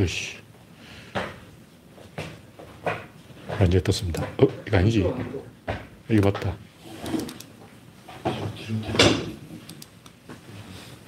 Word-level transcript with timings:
어이씨. 0.00 0.36
아, 3.48 3.64
이제 3.64 3.82
떴습니다. 3.82 4.26
어, 4.38 4.46
이거 4.66 4.76
아니지. 4.78 5.04
이거 6.08 6.30
맞다. 6.30 6.56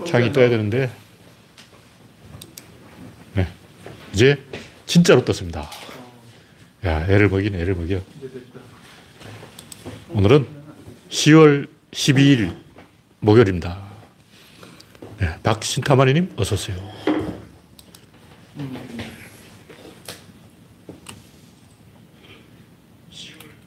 창이 0.06 0.32
떠야 0.32 0.50
되는데. 0.50 0.90
네. 3.34 3.48
이제 4.12 4.42
진짜로 4.84 5.24
떴습니다. 5.24 5.70
야, 6.84 7.06
애를 7.08 7.30
먹이네, 7.30 7.58
애를 7.60 7.74
먹여. 7.74 8.02
오늘은 10.10 10.46
10월 11.08 11.66
12일 11.92 12.54
목요일입니다. 13.20 13.80
네, 15.18 15.38
박신타마니님, 15.42 16.34
어서오세요. 16.36 17.01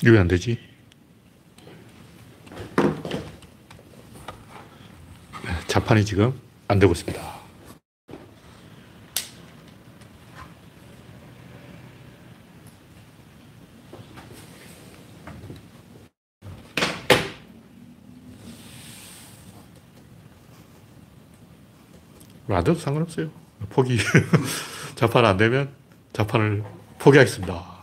이거 0.06 0.14
왜안 0.14 0.28
되지? 0.28 0.60
네, 5.44 5.52
자판이 5.66 6.06
지금 6.06 6.40
안 6.68 6.78
되고 6.78 6.94
있습니다. 6.94 7.36
안 22.48 22.64
돼도 22.64 22.76
상관없어요. 22.76 23.32
포기. 23.70 23.98
자판 24.94 25.26
안 25.26 25.38
되면 25.38 25.74
자판을 26.14 26.64
포기하겠습니다. 27.00 27.75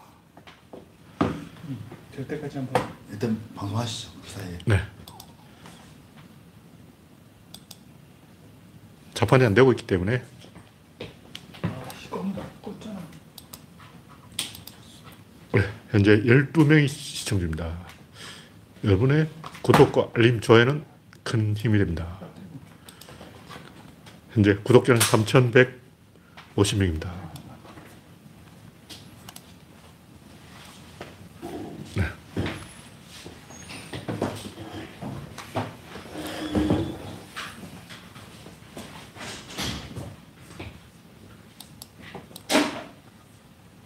될 2.22 2.28
때까지 2.28 2.58
한번 2.58 2.88
일단 3.10 3.40
방송하시죠. 3.54 4.12
그 4.22 4.30
사이에. 4.30 4.58
네. 4.66 4.80
자판이 9.14 9.44
안 9.44 9.54
되고 9.54 9.70
있기 9.72 9.86
때문에 9.86 10.22
껐잖아. 12.62 12.98
네, 15.52 15.60
현재 15.90 16.22
12명이 16.22 16.88
시청 16.88 17.38
중입니다. 17.38 17.76
여러분의 18.84 19.28
구독과 19.62 20.10
알림, 20.14 20.40
좋아요는 20.40 20.84
큰 21.22 21.56
힘이 21.56 21.78
됩니다. 21.78 22.18
현재 24.32 24.56
구독자는 24.62 25.00
3,150명입니다. 25.00 27.10
네. 31.94 32.04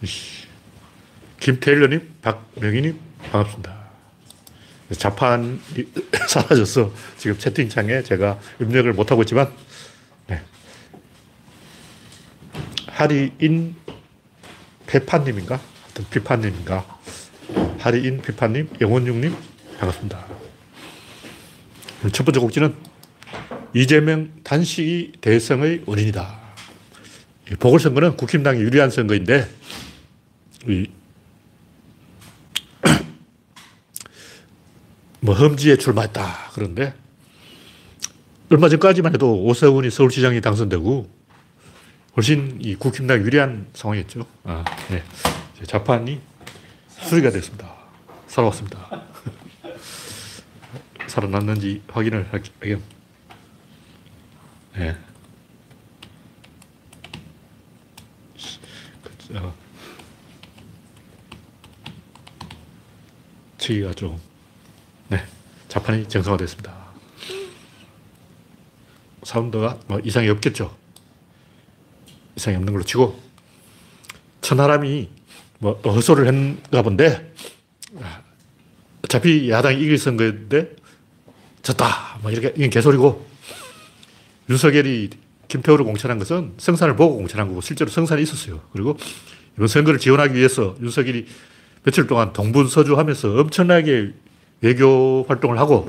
이씨. 0.03 0.47
김태일러님, 1.47 2.00
박명희님, 2.22 2.98
반갑습니다. 3.30 3.77
자판이 4.98 5.61
사라져서 6.27 6.92
지금 7.19 7.38
채팅창에 7.38 8.03
제가 8.03 8.41
입력을 8.61 8.92
못하고 8.92 9.22
있지만, 9.22 9.53
네. 10.27 10.42
하리인 12.88 13.77
페파님인가? 14.88 15.61
하여튼 15.84 16.05
피파님인가? 16.11 16.84
하리인 17.78 18.22
피파님, 18.22 18.69
영원육님, 18.81 19.37
반갑습니다. 19.78 20.26
첫 22.10 22.25
번째 22.25 22.41
곡지는 22.41 22.75
이재명 23.72 24.32
단식이 24.42 25.12
대성의 25.21 25.84
원인이다. 25.87 26.41
이 27.53 27.54
보궐선거는 27.54 28.16
국힘당이 28.16 28.59
유리한 28.62 28.91
선거인데, 28.91 29.48
이, 30.66 30.91
뭐, 35.26 35.34
험지에 35.34 35.76
출마했다. 35.76 36.53
그런데, 36.54 36.94
얼마 38.48 38.69
전까지만 38.69 39.12
해도 39.12 39.42
오세훈이 39.42 39.91
서울시장이 39.91 40.41
당선되고, 40.41 41.10
훨씬 42.16 42.59
이 42.60 42.76
국힘당 42.76 43.19
유리한 43.22 43.66
상황이었죠. 43.75 44.25
아, 44.44 44.65
네. 44.88 45.03
자판이 45.65 46.20
수리가 47.00 47.31
됐습니다. 47.31 47.75
살아왔습니다. 48.28 49.03
살아났는지 51.09 51.82
확인을 51.88 52.28
하기, 52.31 52.50
네. 54.76 54.97
어, 59.34 59.54
치기가 63.59 63.92
좀, 63.92 64.12
네, 64.12 64.35
자판이 65.76 66.09
정상화됐습니다. 66.09 66.75
사운드가 69.25 69.78
뭐 69.88 70.00
이상이 70.03 70.28
없겠죠. 70.31 70.75
이상이 72.37 72.56
없는 72.56 72.72
걸로 72.72 72.82
치고, 72.82 73.20
천하람이 74.41 75.10
뭐 75.59 75.75
허소를 75.84 76.32
했가 76.32 76.81
본데, 76.81 77.34
어차피 79.04 79.50
야당이 79.50 79.82
이길 79.82 79.98
선거인데, 79.98 80.76
졌다. 81.62 82.20
뭐 82.22 82.31
이렇게, 82.31 82.54
이건 82.56 82.70
개소리고, 82.70 83.26
윤석열이 84.48 85.10
김태호를 85.48 85.84
공천한 85.84 86.19
것은 86.19 86.54
성산을 86.56 86.97
보고 86.97 87.16
공천한 87.16 87.48
거고 87.48 87.60
실제로 87.60 87.91
성산이 87.91 88.22
있었어요. 88.22 88.62
그리고 88.72 88.97
이번 89.56 89.69
선거를 89.69 89.98
지원하기 89.98 90.34
위해서 90.34 90.75
윤석열이 90.81 91.26
며칠 91.82 92.06
동안 92.06 92.32
동분서주하면서 92.32 93.41
엄청나게 93.41 94.15
외교 94.61 95.25
활동을 95.28 95.59
하고 95.59 95.89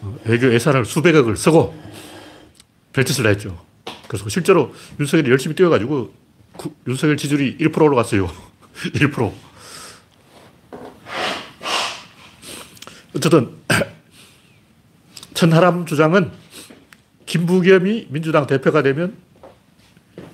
어, 0.00 0.18
외교 0.24 0.52
예산을 0.52 0.84
수백억을 0.84 1.36
쓰고 1.36 1.74
별짓을 2.92 3.24
다 3.24 3.28
했죠. 3.30 3.64
그래서 4.08 4.28
실제로 4.28 4.74
윤석열이 5.00 5.30
열심히 5.30 5.54
뛰어가지고 5.54 6.12
윤석열 6.86 7.16
지지율이 7.16 7.58
1% 7.58 7.82
올라갔어요. 7.82 8.30
1%. 8.94 9.32
어쨌든 13.16 13.50
천하람 15.34 15.86
주장은 15.86 16.30
김부겸이 17.26 18.08
민주당 18.10 18.46
대표가 18.46 18.82
되면 18.82 19.16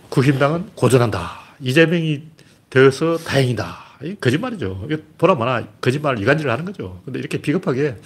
국힘당은 0.09 0.71
고전한다. 0.75 1.41
이재명이 1.61 2.23
되어서 2.69 3.17
다행이다. 3.19 3.90
거짓말이죠. 4.21 4.83
이게 4.87 5.03
보나마나 5.19 5.67
거짓말 5.81 6.19
이간질을 6.19 6.51
하는 6.51 6.65
거죠. 6.65 7.01
근데 7.05 7.19
이렇게 7.19 7.39
비겁하게 7.39 7.97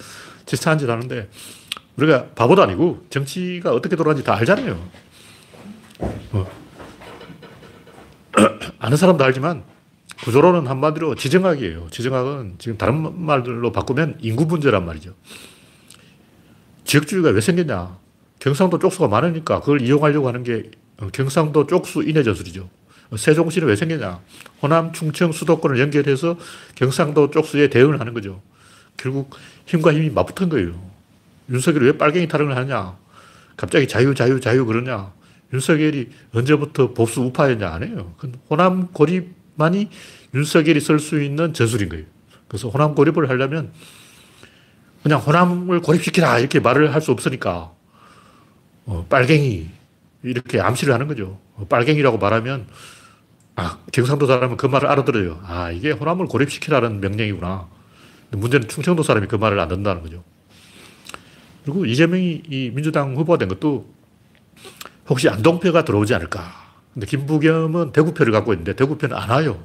지스한 0.45 0.77
짓 0.77 0.89
하는데 0.89 1.29
우리가 1.97 2.27
바보도 2.35 2.61
아니고 2.61 3.05
정치가 3.09 3.71
어떻게 3.71 3.95
돌아가는지 3.95 4.25
다 4.25 4.35
알잖아요. 4.35 4.89
어. 6.33 6.47
아는 8.79 8.97
사람도 8.97 9.23
알지만 9.23 9.63
구조로는 10.23 10.67
한마디로 10.67 11.15
지정학이에요. 11.15 11.87
지정학은 11.91 12.55
지금 12.57 12.77
다른 12.77 13.25
말들로 13.25 13.71
바꾸면 13.71 14.17
인구 14.21 14.45
문제란 14.45 14.85
말이죠. 14.85 15.13
지역주의가 16.83 17.29
왜 17.29 17.41
생겼냐? 17.41 17.97
경상도 18.39 18.79
쪽수가 18.79 19.07
많으니까 19.07 19.59
그걸 19.59 19.81
이용하려고 19.81 20.27
하는 20.27 20.43
게 20.43 20.69
경상도 21.13 21.67
쪽수 21.67 22.03
인해 22.03 22.23
전술이죠. 22.23 22.69
세종시는 23.15 23.67
왜 23.67 23.75
생겼냐? 23.75 24.19
호남, 24.61 24.93
충청, 24.93 25.31
수도권을 25.31 25.79
연결해서 25.79 26.37
경상도 26.75 27.31
쪽수에 27.31 27.69
대응을 27.69 27.99
하는 27.99 28.13
거죠. 28.13 28.41
결국 28.97 29.35
힘과 29.65 29.93
힘이 29.93 30.09
맞붙은 30.09 30.49
거예요. 30.49 30.73
윤석열이 31.49 31.85
왜 31.85 31.97
빨갱이 31.97 32.27
타령을 32.27 32.55
하냐? 32.57 32.97
갑자기 33.57 33.87
자유, 33.87 34.15
자유, 34.15 34.39
자유 34.39 34.65
그러냐? 34.65 35.11
윤석열이 35.53 36.09
언제부터 36.33 36.93
보수 36.93 37.21
우파였냐? 37.21 37.69
아니에요. 37.69 38.15
호남 38.49 38.87
고립만이 38.87 39.89
윤석열이 40.33 40.79
쓸 40.79 40.99
수 40.99 41.21
있는 41.21 41.53
전술인 41.53 41.89
거예요. 41.89 42.05
그래서 42.47 42.69
호남 42.69 42.95
고립을 42.95 43.29
하려면 43.29 43.71
그냥 45.03 45.19
호남을 45.19 45.81
고립시키라 45.81 46.39
이렇게 46.39 46.59
말을 46.59 46.93
할 46.93 47.01
수 47.01 47.11
없으니까 47.11 47.71
어, 48.85 49.05
빨갱이 49.09 49.69
이렇게 50.23 50.59
암시를 50.59 50.93
하는 50.93 51.07
거죠. 51.07 51.39
어, 51.55 51.65
빨갱이라고 51.69 52.17
말하면 52.17 52.67
아, 53.55 53.77
경상도 53.91 54.27
사람은 54.27 54.57
그 54.57 54.65
말을 54.65 54.87
알아들어요. 54.87 55.39
아, 55.45 55.71
이게 55.71 55.91
호남을 55.91 56.27
고립시키라는 56.27 56.99
명령이구나. 56.99 57.67
문제는 58.31 58.67
충청도 58.67 59.03
사람이 59.03 59.27
그 59.27 59.35
말을 59.35 59.59
안 59.59 59.69
듣는다는 59.69 60.01
거죠. 60.01 60.23
그리고 61.63 61.85
이재명이 61.85 62.43
이 62.49 62.71
민주당 62.73 63.15
후보가 63.15 63.37
된 63.37 63.47
것도 63.47 63.87
혹시 65.07 65.29
안동표가 65.29 65.85
들어오지 65.85 66.13
않을까. 66.15 66.43
근데 66.93 67.07
김부겸은 67.07 67.91
대구표를 67.91 68.33
갖고 68.33 68.53
있는데 68.53 68.73
대구표는 68.75 69.15
안 69.15 69.29
와요. 69.29 69.63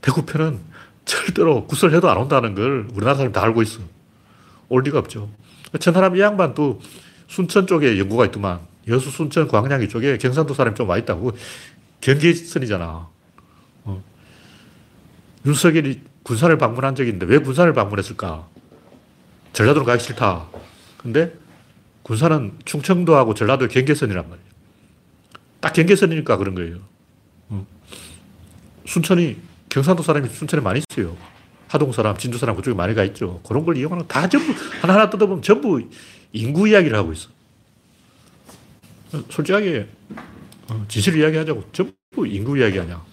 대구표는 0.00 0.60
절대로 1.04 1.66
구설해도 1.66 2.08
안 2.10 2.18
온다는 2.18 2.54
걸 2.54 2.86
우리나라 2.92 3.14
사람 3.16 3.32
다 3.32 3.42
알고 3.42 3.62
있어. 3.62 3.80
올 4.68 4.82
리가 4.82 4.98
없죠. 4.98 5.30
천하람 5.80 6.16
이 6.16 6.20
양반도 6.20 6.80
순천 7.28 7.66
쪽에 7.66 7.98
연구가 7.98 8.26
있더만 8.26 8.60
여수, 8.88 9.10
순천, 9.10 9.48
광양 9.48 9.82
이쪽에 9.82 10.18
경상도 10.18 10.52
사람이 10.54 10.76
좀 10.76 10.88
와 10.88 10.98
있다고. 10.98 11.32
경계선이잖아. 12.04 13.08
어. 13.84 14.04
윤석열이 15.46 16.02
군산을 16.22 16.58
방문한 16.58 16.94
적이 16.94 17.10
있는데 17.10 17.26
왜 17.26 17.38
군산을 17.38 17.72
방문했을까? 17.72 18.46
전라도로 19.54 19.86
가기 19.86 20.04
싫다. 20.04 20.46
근데 20.98 21.32
군산은 22.02 22.58
충청도하고 22.66 23.32
전라도의 23.32 23.70
경계선이란 23.70 24.28
말이에요. 24.28 24.48
딱 25.60 25.72
경계선이니까 25.72 26.36
그런 26.36 26.54
거예요. 26.54 26.80
어. 27.48 27.66
순천이, 28.84 29.38
경상도 29.70 30.02
사람이 30.02 30.28
순천에 30.28 30.62
많이 30.62 30.82
있어요. 30.86 31.16
하동 31.68 31.90
사람, 31.92 32.18
진주 32.18 32.36
사람 32.36 32.54
그쪽에 32.54 32.76
많이 32.76 32.94
가 32.94 33.02
있죠. 33.04 33.40
그런 33.48 33.64
걸 33.64 33.78
이용하는 33.78 34.06
다 34.06 34.28
전부, 34.28 34.52
하나하나 34.82 35.08
뜯어보면 35.08 35.40
전부 35.42 35.80
인구 36.34 36.68
이야기를 36.68 36.96
하고 36.98 37.14
있어. 37.14 37.30
솔직하게 39.30 39.88
어, 40.10 40.33
진실을 40.88 41.20
이야기하자고 41.20 41.72
전부 41.72 42.26
인구 42.26 42.58
이야기 42.58 42.78
아니야. 42.80 43.04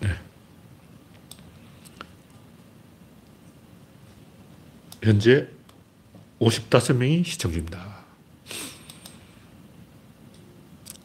네. 0.00 0.08
현재 5.02 5.48
55명이 6.40 7.24
시청 7.24 7.52
중입니다. 7.52 8.00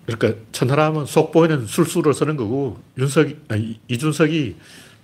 그러니까 0.06 0.40
천하람은 0.52 1.06
속 1.06 1.32
보이는 1.32 1.66
술수를 1.66 2.14
쓰는 2.14 2.38
거고 2.38 2.80
윤석이 2.98 3.38
아니, 3.48 3.80
이준석이 3.88 4.56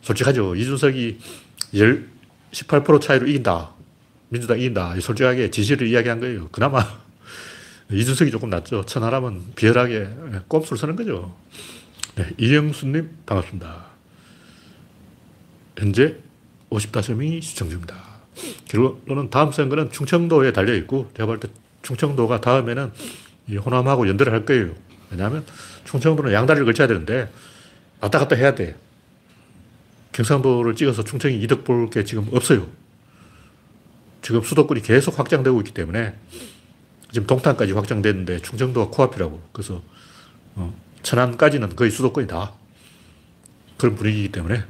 솔직하죠. 0.02 0.56
이준석이 0.56 1.20
18% 2.52 3.02
차이로 3.02 3.28
이긴다. 3.28 3.81
민주당 4.32 4.58
이긴다. 4.58 4.98
솔직하게 5.02 5.52
진실을 5.52 5.88
이야기한 5.88 6.22
거예요. 6.22 6.48
그나마 6.54 6.86
이준석이 7.92 8.32
조금 8.32 8.50
낫죠. 8.50 8.86
천하람은 8.86 9.56
비열하게 9.56 10.08
꼼수를 10.48 10.78
쓰는 10.78 10.96
거죠. 10.96 11.36
네, 12.16 12.30
이영수님 12.38 13.10
반갑습니다. 13.26 13.86
현재 15.78 16.16
55명이 16.70 17.42
시청 17.42 17.68
중입니다. 17.68 17.96
결론은 18.70 19.30
다음 19.30 19.52
선거는 19.52 19.92
충청도에 19.92 20.54
달려있고 20.54 21.12
제가 21.16 21.26
볼 21.28 21.40
때 21.40 21.50
충청도가 21.82 22.40
다음에는 22.40 22.92
호남하고 23.66 24.08
연대를 24.08 24.32
할 24.32 24.46
거예요. 24.46 24.74
왜냐하면 25.10 25.44
충청도는 25.84 26.32
양다리를 26.32 26.64
걸쳐야 26.66 26.88
되는데 26.88 27.30
왔다 28.00 28.20
갔다 28.20 28.38
해야 28.38 28.56
돼. 28.56 28.78
경상도를 30.14 30.76
찍어서 30.76 31.04
충청이 31.04 31.42
이득 31.42 31.66
볼 31.66 31.90
게 31.90 32.06
지금 32.06 32.28
없어요. 32.32 32.68
지금 34.22 34.42
수도권이 34.44 34.82
계속 34.82 35.18
확장되고 35.18 35.60
있기 35.62 35.74
때문에 35.74 36.14
지금 37.12 37.28
동탄까지 37.28 37.74
확장됐는데 37.74 38.40
충청도가 38.40 38.92
코앞이라고. 38.92 39.42
그래서 39.52 39.82
어, 40.56 40.74
천안까지는 41.04 41.76
거의 41.76 41.92
수도권이 41.92 42.28
다 42.28 42.54
그런 43.78 43.96
분위기이기 43.96 44.32
때문에 44.32 44.64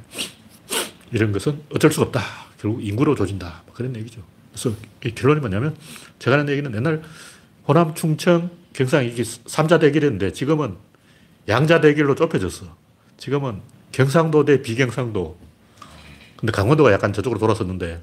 이런 1.12 1.32
것은 1.32 1.62
어쩔 1.74 1.92
수가 1.92 2.06
없다. 2.06 2.22
결국 2.58 2.84
인구로 2.84 3.14
조진다. 3.14 3.62
뭐 3.66 3.74
그런 3.74 3.94
얘기죠. 3.96 4.22
그래서 4.50 4.76
결론이 5.14 5.40
뭐냐면 5.40 5.76
제가 6.18 6.38
하는 6.38 6.50
얘기는 6.52 6.74
옛날 6.74 7.02
호남, 7.66 7.94
충청, 7.94 8.50
경상 8.72 9.04
이게 9.04 9.22
3자 9.22 9.80
대결이었는데 9.80 10.32
지금은 10.32 10.76
양자 11.48 11.80
대결로 11.80 12.14
좁혀졌어. 12.14 12.76
지금은 13.18 13.60
경상도 13.92 14.44
대 14.44 14.62
비경상도. 14.62 15.38
근데 16.36 16.52
강원도가 16.52 16.92
약간 16.92 17.12
저쪽으로 17.12 17.38
돌아섰는데 17.38 18.00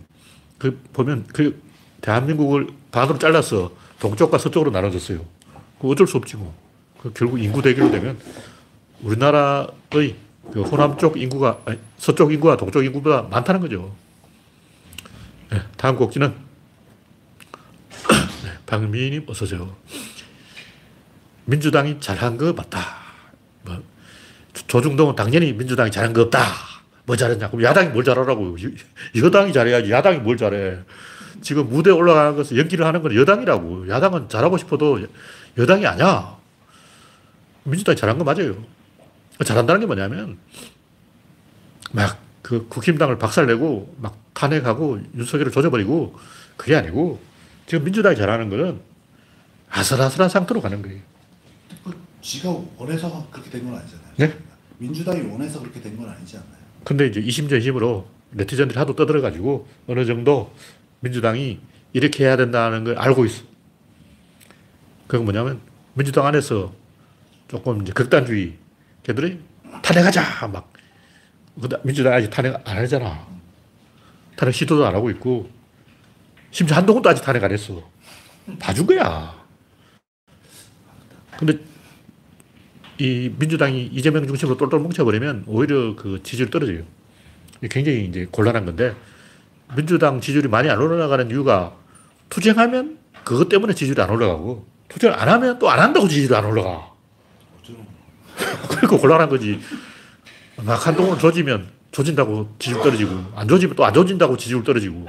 그 0.59 0.79
보면 0.93 1.25
그 1.33 1.59
대한민국을 2.01 2.67
반으로 2.91 3.17
잘라서 3.17 3.71
동쪽과 3.99 4.37
서쪽으로 4.37 4.71
나눠졌어요. 4.71 5.25
그 5.79 5.89
어쩔 5.89 6.05
수 6.05 6.17
없지 6.17 6.35
뭐. 6.35 6.53
그 7.01 7.11
결국 7.13 7.41
인구 7.41 7.61
대결로 7.61 7.89
되면 7.89 8.19
우리나라의 9.01 10.15
그 10.51 10.61
호남 10.63 10.97
쪽 10.97 11.19
인구가 11.19 11.59
아니, 11.65 11.79
서쪽 11.97 12.33
인구가 12.33 12.57
동쪽 12.57 12.83
인구보다 12.83 13.23
많다는 13.23 13.61
거죠. 13.61 13.95
네, 15.49 15.61
다음 15.77 15.95
곡지는 15.95 16.29
네, 18.43 18.51
박민님 18.65 19.25
어서 19.27 19.45
오세요. 19.45 19.75
민주당이 21.45 21.99
잘한 21.99 22.37
거 22.37 22.53
맞다. 22.53 22.97
뭐, 23.63 23.81
조중동은 24.67 25.15
당연히 25.15 25.53
민주당이 25.53 25.89
잘한 25.89 26.13
거 26.13 26.23
없다. 26.23 26.78
뭐 27.09 27.15
잘했냐? 27.15 27.49
그럼 27.49 27.63
야당이 27.63 27.89
뭘 27.89 28.03
잘하라고. 28.03 28.55
여당이 29.15 29.51
잘해야지. 29.51 29.89
야당이 29.89 30.19
뭘 30.19 30.37
잘해. 30.37 30.77
지금 31.41 31.67
무대에 31.67 31.91
올라가는 31.91 32.35
것을 32.35 32.59
연기를 32.59 32.85
하는 32.85 33.01
건 33.01 33.15
여당이라고. 33.15 33.89
야당은 33.89 34.29
잘하고 34.29 34.59
싶어도 34.59 34.99
여당이 35.57 35.87
아니야. 35.87 36.37
민주당이 37.63 37.95
잘한 37.95 38.19
거 38.19 38.23
맞아요. 38.23 38.63
잘한다는 39.43 39.79
게 39.81 39.87
뭐냐면, 39.87 40.37
막, 41.93 42.19
그 42.43 42.67
국힘당을 42.67 43.17
박살내고, 43.17 43.95
막 43.99 44.15
탄핵하고, 44.35 44.99
윤석열을 45.17 45.51
조져버리고, 45.51 46.15
그게 46.57 46.75
아니고, 46.75 47.19
지금 47.65 47.85
민주당이 47.85 48.17
잘하는 48.17 48.51
거는 48.51 48.81
아슬아슬한 49.71 50.29
상태로 50.29 50.61
가는 50.61 50.79
거예요. 50.83 50.99
그 51.83 51.91
지가 52.21 52.55
원해서 52.77 53.27
그렇게 53.31 53.49
된 53.49 53.65
건 53.65 53.79
아니잖아요. 53.79 54.13
네? 54.17 54.37
민주당이 54.77 55.21
원해서 55.21 55.59
그렇게 55.59 55.81
된 55.81 55.97
건 55.97 56.07
아니지 56.07 56.37
않나요? 56.37 56.58
근데 56.83 57.07
이제 57.07 57.19
이심전심으로 57.19 58.07
네티즌들이 58.31 58.77
하도 58.77 58.95
떠들어가지고 58.95 59.67
어느 59.87 60.05
정도 60.05 60.53
민주당이 61.01 61.59
이렇게 61.93 62.25
해야 62.25 62.37
된다는 62.37 62.83
걸 62.83 62.97
알고 62.97 63.25
있어. 63.25 63.43
그건 65.07 65.25
뭐냐면 65.25 65.61
민주당 65.93 66.25
안에서 66.27 66.73
조금 67.47 67.81
이제 67.81 67.91
극단주의 67.93 68.57
걔들이 69.03 69.39
탄핵하자 69.81 70.47
막 70.47 70.71
민주당 71.83 72.13
아직 72.13 72.29
탄핵 72.29 72.55
안 72.67 72.77
하잖아. 72.77 73.27
탄핵 74.35 74.53
시도도 74.53 74.85
안 74.85 74.93
하고 74.95 75.09
있고 75.09 75.49
심지어 76.51 76.77
한동훈도 76.77 77.09
아직 77.09 77.23
탄핵 77.23 77.43
안 77.43 77.51
했어. 77.51 77.81
봐준 78.59 78.85
거야. 78.85 79.35
근데 81.37 81.57
이 82.99 83.31
민주당이 83.39 83.85
이재명 83.93 84.27
중심으로 84.27 84.57
똘똘 84.57 84.79
뭉쳐버리면 84.81 85.45
오히려 85.47 85.95
그 85.95 86.19
지지율 86.21 86.49
떨어져요. 86.49 86.83
굉장히 87.69 88.05
이제 88.05 88.27
곤란한 88.29 88.65
건데 88.65 88.93
민주당 89.75 90.19
지지율이 90.19 90.49
많이 90.49 90.69
안 90.69 90.79
올라가는 90.79 91.29
이유가 91.29 91.75
투쟁하면 92.29 92.97
그것 93.23 93.47
때문에 93.47 93.73
지지율이 93.73 94.01
안 94.01 94.09
올라가고 94.09 94.67
투쟁 94.89 95.13
안 95.13 95.29
하면 95.29 95.59
또 95.59 95.69
안 95.69 95.79
한다고 95.79 96.07
지지율이 96.09 96.35
안 96.35 96.45
올라가. 96.45 96.91
그러니까 98.69 98.97
곤란한 98.97 99.29
거지. 99.29 99.59
막 100.57 100.85
한동훈 100.85 101.17
조지면 101.17 101.67
조진다고 101.91 102.53
지지율 102.59 102.81
떨어지고 102.83 103.23
안 103.33 103.47
조지면 103.47 103.75
또 103.77 103.85
안 103.85 103.93
조진다고 103.93 104.35
지지율 104.35 104.63
떨어지고 104.63 105.07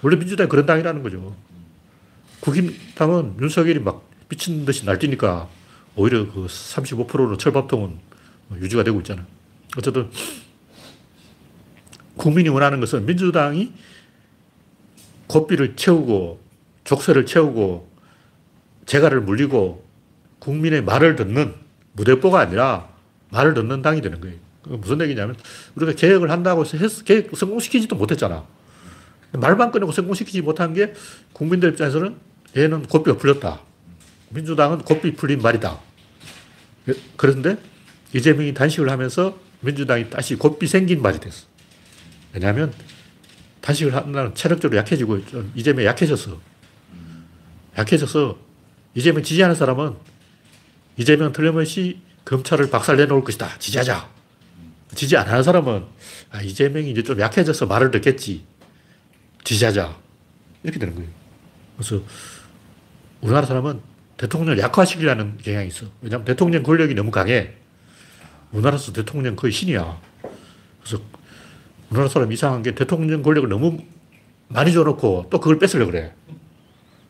원래 0.00 0.16
민주당이 0.16 0.48
그런 0.48 0.64
당이라는 0.64 1.02
거죠. 1.02 1.36
국힘당은 2.40 3.36
윤석열이 3.40 3.80
막 3.80 4.08
미친 4.30 4.64
듯이 4.64 4.86
날뛰니까 4.86 5.48
오히려 5.98 6.32
그 6.32 6.46
35%는 6.46 7.38
철밥통은 7.38 7.98
유지가 8.60 8.84
되고 8.84 8.98
있잖아. 9.00 9.26
어쨌든 9.76 10.08
국민이 12.16 12.48
원하는 12.48 12.78
것은 12.78 13.04
민주당이 13.04 13.72
고삐를 15.26 15.74
채우고 15.74 16.40
족쇄를 16.84 17.26
채우고 17.26 17.90
재갈을 18.86 19.20
물리고 19.20 19.84
국민의 20.38 20.82
말을 20.84 21.16
듣는 21.16 21.52
무대뽀가 21.92 22.40
아니라 22.40 22.88
말을 23.30 23.54
듣는 23.54 23.82
당이 23.82 24.00
되는 24.00 24.20
거예요. 24.20 24.36
무슨 24.62 25.00
얘기냐면 25.00 25.36
우리가 25.74 25.92
개혁을 25.92 26.30
한다고 26.30 26.64
해서 26.64 27.04
개혁 27.04 27.36
성공시키지도 27.36 27.96
못했잖아. 27.96 28.46
말만 29.32 29.72
꺼내고 29.72 29.90
성공시키지 29.90 30.42
못한 30.42 30.74
게 30.74 30.94
국민들 31.32 31.70
입장에서는 31.70 32.16
얘는 32.56 32.84
고삐가 32.84 33.18
풀렸다. 33.18 33.60
민주당은 34.30 34.78
고삐 34.78 35.14
풀린 35.14 35.42
말이다. 35.42 35.87
그런데 37.16 37.56
이재명이 38.14 38.54
단식을 38.54 38.90
하면서 38.90 39.38
민주당이 39.60 40.10
다시 40.10 40.36
고삐 40.36 40.66
생긴 40.66 41.02
말이 41.02 41.18
됐어. 41.18 41.46
왜냐하면 42.32 42.72
단식을 43.60 43.94
한다는 43.94 44.34
체력적으로 44.34 44.78
약해지고 44.78 45.20
이재명이 45.54 45.86
약해졌어. 45.86 46.40
약해져서 47.76 48.38
이재명 48.94 49.22
지지하는 49.22 49.54
사람은 49.54 49.94
이재명 50.96 51.32
틀림없이 51.32 52.00
검찰을 52.24 52.70
박살 52.70 52.96
내 52.96 53.06
놓을 53.06 53.24
것이다. 53.24 53.58
지지하자. 53.58 54.08
지지 54.94 55.16
안 55.16 55.28
하는 55.28 55.42
사람은 55.42 55.84
아, 56.30 56.42
이재명이 56.42 56.90
이제 56.90 57.02
좀 57.02 57.20
약해져서 57.20 57.66
말을 57.66 57.90
듣겠지. 57.90 58.44
지지하자. 59.44 59.96
이렇게 60.62 60.78
되는 60.78 60.94
거예요. 60.94 61.08
그래서 61.76 62.02
우리나라 63.20 63.46
사람은 63.46 63.80
대통령을 64.18 64.58
약화시키려는 64.58 65.38
경향이 65.38 65.68
있어. 65.68 65.86
왜냐하면 66.02 66.24
대통령 66.26 66.62
권력이 66.62 66.94
너무 66.94 67.10
강해. 67.10 67.54
우리나라에서 68.52 68.92
대통령 68.92 69.36
거의 69.36 69.52
신이야. 69.52 69.98
그래서 70.82 71.02
우리나라 71.88 72.08
사람 72.08 72.30
이상한 72.32 72.62
게 72.62 72.74
대통령 72.74 73.22
권력을 73.22 73.48
너무 73.48 73.78
많이 74.48 74.72
줘놓고 74.72 75.26
또 75.30 75.40
그걸 75.40 75.58
뺏으려고 75.58 75.92
그래. 75.92 76.12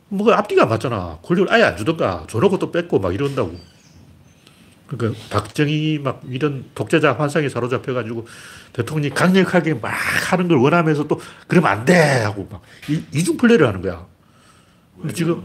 뭐 0.09 0.33
앞뒤가 0.33 0.67
맞잖아. 0.67 1.19
권력을 1.23 1.53
아예 1.53 1.65
안 1.65 1.77
주던가 1.77 2.27
줘놓고 2.29 2.59
또 2.59 2.71
뺏고 2.71 2.99
막 2.99 3.15
이런다고. 3.15 3.59
그러니까 4.87 5.21
박정희 5.31 6.01
막 6.03 6.23
이런 6.29 6.65
독재자 6.75 7.13
환상에 7.13 7.49
사로잡혀 7.49 7.93
가지고 7.93 8.27
대통령이 8.73 9.15
강력하게 9.15 9.75
막 9.75 9.93
하는 10.31 10.49
걸 10.49 10.59
원하면서 10.59 11.07
또 11.09 11.21
그러면 11.47 11.71
안 11.71 11.85
돼 11.85 11.95
하고 12.23 12.49
막 12.51 12.63
이, 12.89 13.23
중 13.25 13.37
플레이를 13.37 13.67
하는 13.67 13.83
거야. 13.83 14.07
근데 14.99 15.13
지금 15.15 15.45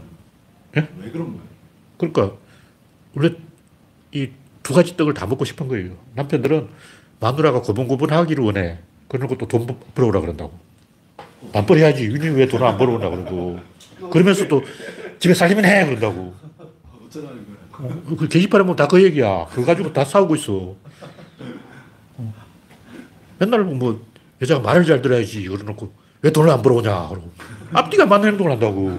예? 0.76 0.88
왜 0.98 1.10
그런 1.10 1.26
거예요? 1.26 1.53
그러니까 1.98 2.32
원래 3.14 3.30
이 4.12 4.30
두 4.64 4.72
가지 4.72 4.96
떡을 4.96 5.12
다 5.12 5.26
먹고 5.26 5.44
싶은 5.44 5.68
거예요. 5.68 5.92
남편들은 6.14 6.68
마누라가 7.20 7.60
고분고분하기를 7.60 8.42
원해. 8.42 8.78
그러고 9.08 9.36
또 9.36 9.46
돈 9.46 9.66
벌어오라 9.94 10.22
그런다고. 10.22 10.58
맞벌이 11.52 11.80
해야지. 11.82 12.04
윤이 12.06 12.28
왜 12.34 12.48
돈을 12.48 12.66
안 12.66 12.78
벌어오나 12.78 13.10
그러고. 13.10 13.60
그러면서 14.10 14.48
또 14.48 14.62
집에 15.18 15.34
살림은 15.34 15.66
해 15.66 15.84
그런다고. 15.84 16.34
어, 17.72 18.02
그 18.18 18.26
게시판에 18.26 18.64
보면 18.64 18.74
다 18.76 18.88
그 18.88 19.02
얘기야. 19.04 19.44
그거 19.50 19.66
가지고 19.66 19.92
다 19.92 20.02
싸우고 20.02 20.34
있어. 20.36 20.74
어. 22.16 22.34
맨날 23.38 23.64
뭐 23.64 24.02
여자가 24.40 24.60
말을 24.62 24.86
잘 24.86 25.02
들어야지 25.02 25.46
그러놓고 25.46 25.92
왜 26.22 26.32
돈을 26.32 26.48
안 26.50 26.62
벌어오냐 26.62 27.08
그러고 27.08 27.30
앞뒤가 27.74 28.06
맞는 28.06 28.28
행동을 28.30 28.52
한다고. 28.52 28.98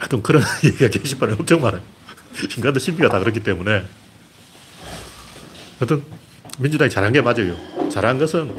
하여튼 0.00 0.22
그런 0.22 0.42
얘기가 0.64 0.88
게시판에 0.88 1.34
엄청 1.34 1.60
많아요. 1.60 1.82
인간들 2.56 2.80
심리가 2.80 3.08
다 3.08 3.18
그렇기 3.18 3.40
때문에. 3.40 3.84
하여튼 5.78 6.02
민주당이 6.58 6.90
잘한 6.90 7.12
게 7.12 7.20
맞아요. 7.20 7.56
잘한 7.90 8.18
것은 8.18 8.56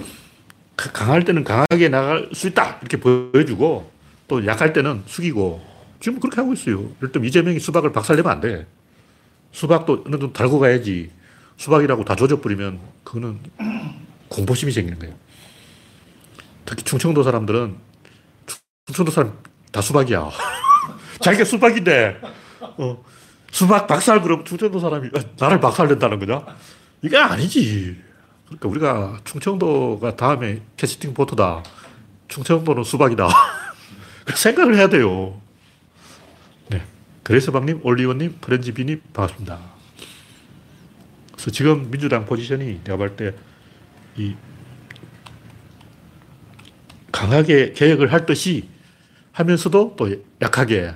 강할 0.75 1.25
때는 1.25 1.43
강하게 1.43 1.89
나갈 1.89 2.29
수 2.33 2.47
있다 2.47 2.79
이렇게 2.81 2.99
보여주고 2.99 3.91
또 4.27 4.45
약할 4.45 4.73
때는 4.73 5.03
숙이고 5.05 5.63
지금 5.99 6.19
그렇게 6.19 6.37
하고 6.41 6.53
있어요. 6.53 6.91
예를 6.97 7.11
들면 7.11 7.27
이재명이 7.27 7.59
수박을 7.59 7.91
박살내면 7.91 8.31
안 8.31 8.39
돼. 8.41 8.65
수박도 9.51 10.03
어느 10.05 10.11
정도 10.11 10.33
달고 10.33 10.59
가야지. 10.59 11.11
수박이라고 11.57 12.05
다 12.05 12.15
조져버리면 12.15 12.79
그거는 13.03 13.39
공포심이 14.29 14.71
생기는 14.71 14.97
거예요. 14.97 15.13
특히 16.65 16.83
충청도 16.83 17.23
사람들은 17.23 17.75
충청도 18.87 19.11
사람 19.11 19.37
다 19.71 19.81
수박이야. 19.81 20.29
자기가 21.21 21.43
수박인데 21.45 22.19
어, 22.77 23.03
수박 23.51 23.87
박살 23.87 24.21
그럼 24.21 24.43
충청도 24.45 24.79
사람이 24.79 25.09
어, 25.09 25.19
나를 25.39 25.59
박살낸다는 25.59 26.19
거냐? 26.19 26.45
이게 27.01 27.17
아니지. 27.17 27.97
그러니까 28.45 28.69
우리가 28.69 29.19
충청도가 29.23 30.15
다음에 30.15 30.61
캐스팅 30.77 31.13
보트다. 31.13 31.63
충청도는 32.27 32.83
수박이다. 32.83 33.27
생각을 34.35 34.75
해야 34.75 34.87
돼요. 34.87 35.39
네. 36.69 36.83
그래서방님, 37.23 37.81
올리원님, 37.83 38.37
프렌지비님, 38.41 39.01
반갑습니다. 39.13 39.59
그래서 41.33 41.51
지금 41.51 41.89
민주당 41.89 42.25
포지션이 42.25 42.81
내가 42.83 42.97
볼 42.97 43.15
때, 43.15 43.33
이, 44.15 44.35
강하게 47.11 47.73
개혁을 47.73 48.13
할 48.13 48.25
듯이 48.25 48.69
하면서도 49.31 49.95
또 49.97 50.15
약하게, 50.41 50.87
어, 50.87 50.95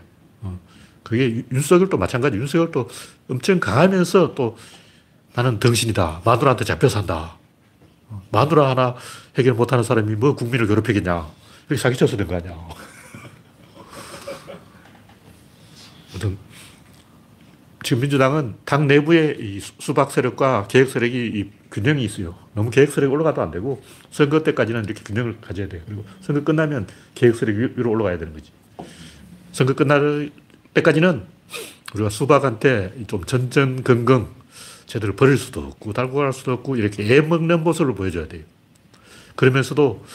그게 1.05 1.45
윤석열도 1.51 1.97
마찬가지. 1.97 2.35
윤석열도 2.37 2.89
엄청 3.29 3.59
강하면서 3.59 4.33
또 4.33 4.57
나는 5.35 5.59
덩신이다. 5.59 6.23
마누라한테 6.25 6.65
잡혀 6.65 6.89
산다. 6.89 7.37
마누라 8.31 8.71
하나 8.71 8.95
해결 9.37 9.53
못하는 9.53 9.83
사람이 9.83 10.15
뭐 10.15 10.35
국민을 10.35 10.65
괴롭히겠냐. 10.67 11.27
이렇게 11.69 11.81
사기쳐서 11.81 12.17
된 12.17 12.27
거 12.27 12.35
아니야. 12.35 12.57
아무튼 16.11 16.37
지금 17.83 18.01
민주당은 18.01 18.55
당 18.65 18.87
내부의 18.87 19.37
이 19.39 19.59
수박 19.59 20.11
세력과 20.11 20.65
개혁 20.67 20.89
세력이 20.89 21.17
이 21.35 21.51
균형이 21.71 22.03
있어요. 22.03 22.35
너무 22.55 22.71
개혁 22.71 22.91
세력이 22.91 23.13
올라가도 23.13 23.43
안 23.43 23.51
되고 23.51 23.83
선거 24.09 24.41
때까지는 24.41 24.85
이렇게 24.85 25.03
균형을 25.03 25.39
가져야 25.39 25.67
돼요. 25.67 25.83
그리고 25.85 26.03
선거 26.21 26.43
끝나면 26.43 26.87
개혁 27.13 27.35
세력이 27.35 27.73
위로 27.77 27.91
올라가야 27.91 28.17
되는 28.17 28.33
거지. 28.33 28.49
선거 29.51 29.73
끝날 29.75 30.31
때까지는 30.75 31.23
우리가 31.93 32.09
수박한테 32.09 32.93
좀 33.07 33.23
전전긍긍 33.23 34.27
제대로 34.85 35.15
버릴 35.15 35.37
수도 35.37 35.61
없고 35.61 35.93
달고 35.93 36.17
갈 36.17 36.33
수도 36.33 36.51
없고 36.53 36.75
이렇게 36.75 37.03
애 37.15 37.21
먹는 37.21 37.63
모습을 37.63 37.95
보여줘야 37.95 38.27
돼요. 38.27 38.43
그러면서도 39.35 40.05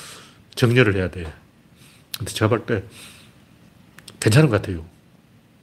정렬을 0.54 0.94
해야 0.96 1.10
돼. 1.10 1.32
근데 2.16 2.32
제가 2.32 2.48
볼 2.48 2.64
때 2.66 2.84
괜찮은 4.20 4.50
것 4.50 4.60
같아요. 4.60 4.84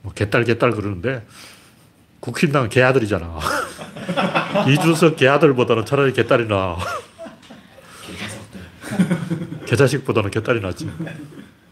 뭐 0.01 0.12
개딸 0.13 0.44
개딸 0.44 0.72
그러는데 0.72 1.25
국힘당은 2.20 2.70
개아들이잖아. 2.70 3.39
이준석 4.68 5.16
개아들보다는 5.18 5.86
차라리 5.86 6.13
개딸이 6.13 6.48
나. 6.48 6.77
개자식보다는 9.68 10.32
개딸이 10.32 10.60
낫지. 10.60 10.89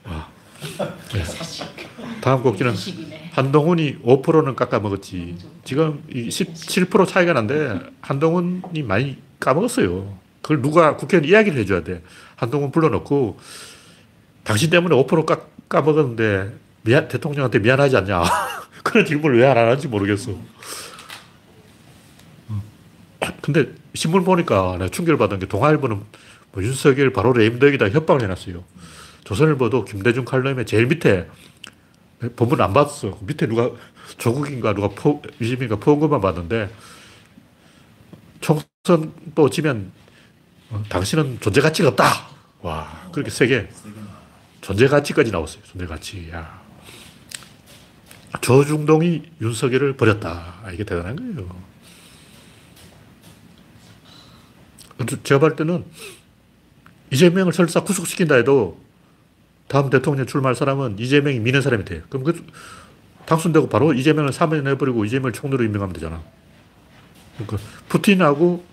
와. 0.04 0.30
네. 1.14 1.24
다음 2.22 2.44
곡기는 2.44 2.74
한동훈이 3.36 3.98
5%는 4.02 4.56
깎아 4.56 4.80
먹었지. 4.80 5.36
지금 5.66 6.02
17% 6.10 7.06
차이가 7.06 7.34
난데 7.34 7.82
한동훈이 8.00 8.82
많이 8.84 9.18
까먹었어요. 9.42 10.18
그걸 10.42 10.62
누가 10.62 10.96
국회의원 10.96 11.30
이야기를 11.30 11.60
해줘야 11.60 11.84
돼. 11.84 12.02
한동훈 12.38 12.72
불러놓고 12.72 13.38
당신 14.46 14.70
때문에 14.70 14.96
5% 14.96 15.26
깎, 15.26 15.52
까먹었는데 15.68 16.54
미안, 16.84 17.08
대통령한테 17.10 17.60
미안하지 17.60 17.98
않냐. 17.98 18.24
그런 18.84 19.06
질문을 19.06 19.38
왜 19.40 19.46
안 19.46 19.58
하는지 19.58 19.90
모르겠어. 19.90 20.32
근데 23.42 23.68
신문 23.96 24.24
보니까 24.24 24.78
내가 24.78 24.88
충격을 24.90 25.18
받은 25.18 25.40
게 25.40 25.46
동아일보는 25.48 26.00
뭐 26.54 26.64
윤석열 26.64 27.12
바로 27.12 27.34
레임덕이다 27.34 27.90
협박을 27.90 28.22
해놨어요. 28.24 28.64
조선일보도 29.26 29.84
김대중 29.84 30.24
칼럼에 30.24 30.64
제일 30.64 30.86
밑에 30.86 31.28
본문 32.36 32.62
안 32.62 32.74
봤어. 32.74 33.18
밑에 33.22 33.48
누가 33.48 33.70
조국인가 34.18 34.74
누가 34.74 34.88
포, 34.90 35.22
유시민가 35.42 35.78
포온 35.78 36.00
것만 36.00 36.22
봤는데 36.22 36.70
총선 38.42 39.14
또 39.34 39.50
지면 39.50 39.92
어, 40.70 40.84
당신은 40.90 41.40
존재 41.42 41.62
가치가 41.62 41.90
없다. 41.90 42.06
와, 42.62 43.10
그렇게 43.12 43.30
세게 43.30 43.70
존재 44.62 44.88
가치까지 44.88 45.32
나왔어요. 45.32 45.62
존재 45.64 45.86
가치. 45.86 46.30
야. 46.32 46.64
조중동이 48.42 49.24
윤석열을 49.42 49.96
버렸다. 49.96 50.56
아, 50.64 50.72
이게 50.72 50.84
대단한 50.84 51.16
거예요. 51.16 51.66
제가 55.24 55.40
볼 55.40 55.56
때는 55.56 55.86
이재명을 57.12 57.54
설사 57.54 57.82
구속시킨다 57.82 58.36
해도 58.36 58.80
다음 59.68 59.90
대통령 59.90 60.26
출마할 60.26 60.56
사람은 60.56 61.00
이재명이 61.00 61.40
미는 61.40 61.62
사람이 61.62 61.86
돼. 61.86 62.04
그럼 62.10 62.24
그 62.24 62.46
당선되고 63.26 63.70
바로 63.70 63.94
이재명을 63.94 64.32
사면해버리고 64.32 65.06
이재명을 65.06 65.34
총리로 65.34 65.64
임명하면 65.64 65.94
되잖아. 65.94 66.22
그러니까 67.34 67.58
푸틴하고 67.90 68.64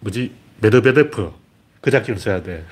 뭐지 0.00 0.32
메드베데프 0.60 1.32
그 1.80 1.90
작전을 1.90 2.20
써야 2.20 2.42
돼. 2.42 2.64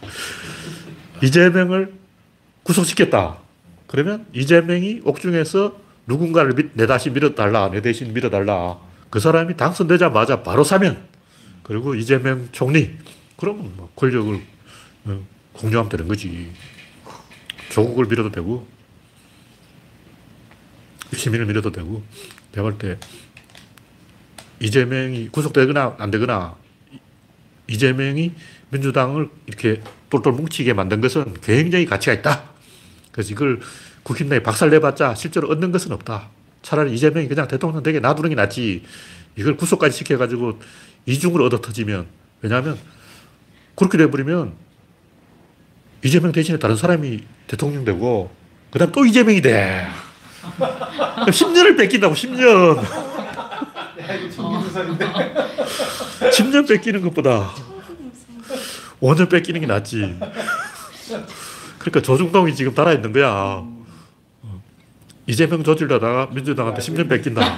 이재명을 1.22 1.92
구속시켰다. 2.62 3.38
그러면 3.86 4.26
이재명이 4.32 5.02
옥중에서 5.04 5.78
누군가를 6.06 6.70
내 6.74 6.86
다시 6.86 7.10
밀어달라, 7.10 7.70
내 7.70 7.80
대신 7.80 8.12
밀어달라. 8.12 8.78
그 9.10 9.20
사람이 9.20 9.56
당선되자마자 9.56 10.42
바로 10.42 10.64
사면, 10.64 11.06
그리고 11.62 11.94
이재명 11.94 12.48
총리, 12.52 12.96
그러면 13.36 13.72
뭐 13.76 13.90
권력을 13.94 14.40
어, 15.06 15.26
공유하면 15.58 15.88
되는 15.88 16.06
거지. 16.06 16.50
조국을 17.70 18.06
밀어도 18.06 18.30
되고, 18.30 18.66
시민을 21.14 21.46
밀어도 21.46 21.72
되고, 21.72 22.02
내가 22.52 22.62
볼 22.62 22.78
때, 22.78 22.98
이재명이 24.60 25.28
구속되거나 25.28 25.96
안 25.98 26.10
되거나, 26.10 26.56
이재명이 27.66 28.32
민주당을 28.70 29.28
이렇게 29.46 29.82
똘똘 30.10 30.32
뭉치게 30.32 30.72
만든 30.72 31.00
것은 31.00 31.34
굉장히 31.42 31.84
가치가 31.84 32.14
있다. 32.14 32.50
그래서 33.12 33.32
이걸 33.32 33.60
국힘 34.02 34.28
내에 34.28 34.42
박살 34.42 34.70
내봤자 34.70 35.14
실제로 35.14 35.48
얻는 35.48 35.70
것은 35.72 35.92
없다. 35.92 36.30
차라리 36.62 36.94
이재명이 36.94 37.28
그냥 37.28 37.46
대통령 37.46 37.82
되게 37.82 38.00
놔두는 38.00 38.30
게 38.30 38.36
낫지. 38.36 38.84
이걸 39.36 39.56
구속까지 39.56 39.96
시켜가지고 39.98 40.60
이중으로 41.06 41.44
얻어 41.46 41.60
터지면, 41.60 42.06
왜냐하면 42.40 42.78
그렇게 43.74 43.98
돼버리면 43.98 44.67
이재명 46.04 46.32
대신에 46.32 46.58
다른 46.58 46.76
사람이 46.76 47.20
대통령 47.46 47.84
되고 47.84 48.30
그 48.70 48.78
다음 48.78 48.92
또 48.92 49.04
이재명이 49.04 49.40
돼. 49.42 49.86
10년을 50.58 51.76
뺏긴다고, 51.76 52.14
10년. 52.14 52.78
야, 52.78 54.14
이거 54.14 54.30
정기부설인데. 54.30 55.06
10년 56.30 56.68
뺏기는 56.68 57.02
것보다 57.02 57.50
5년 59.00 59.28
뺏기는 59.30 59.60
게 59.60 59.66
낫지. 59.66 60.18
그러니까 61.78 62.02
조중동이 62.02 62.54
지금 62.54 62.74
달아있는 62.74 63.12
거야. 63.12 63.30
어. 63.32 64.62
이재명 65.26 65.62
조질러다가 65.62 66.28
민주당한테 66.32 66.80
10년 66.80 67.08
뺏긴다. 67.08 67.56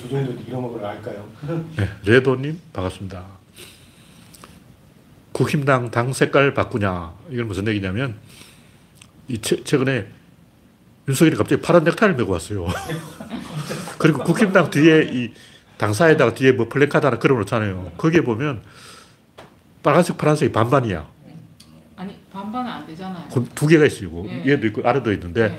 조정도 0.00 0.36
이런 0.46 0.72
걸 0.72 0.84
알까요? 0.84 1.28
네, 1.76 1.88
레도님 2.04 2.60
반갑습니다. 2.72 3.24
국힘당 5.38 5.92
당 5.92 6.12
색깔 6.12 6.52
바꾸냐 6.52 7.12
이건 7.30 7.46
무슨 7.46 7.68
얘기냐면 7.68 8.16
이 9.28 9.38
최, 9.38 9.62
최근에 9.62 10.08
윤석열이 11.06 11.36
갑자기 11.36 11.62
파란 11.62 11.84
넥타이를 11.84 12.16
메고 12.16 12.32
왔어요. 12.32 12.66
그리고 13.98 14.24
국힘당 14.24 14.68
뒤에 14.70 15.08
이 15.12 15.32
당사에다가 15.76 16.34
뒤에 16.34 16.52
뭐 16.52 16.68
플래카드 16.68 17.06
하나 17.06 17.18
걸어놓잖아요. 17.20 17.92
거기에 17.96 18.22
보면 18.22 18.62
빨간색 19.84 20.18
파란색이 20.18 20.50
반반이야. 20.50 21.08
아니 21.96 22.16
반반은 22.32 22.70
안 22.70 22.86
되잖아요. 22.86 23.28
그두 23.28 23.68
개가 23.68 23.86
있어요. 23.86 24.24
예. 24.28 24.44
얘도 24.44 24.66
있고 24.66 24.82
아래도 24.84 25.12
있는데 25.12 25.56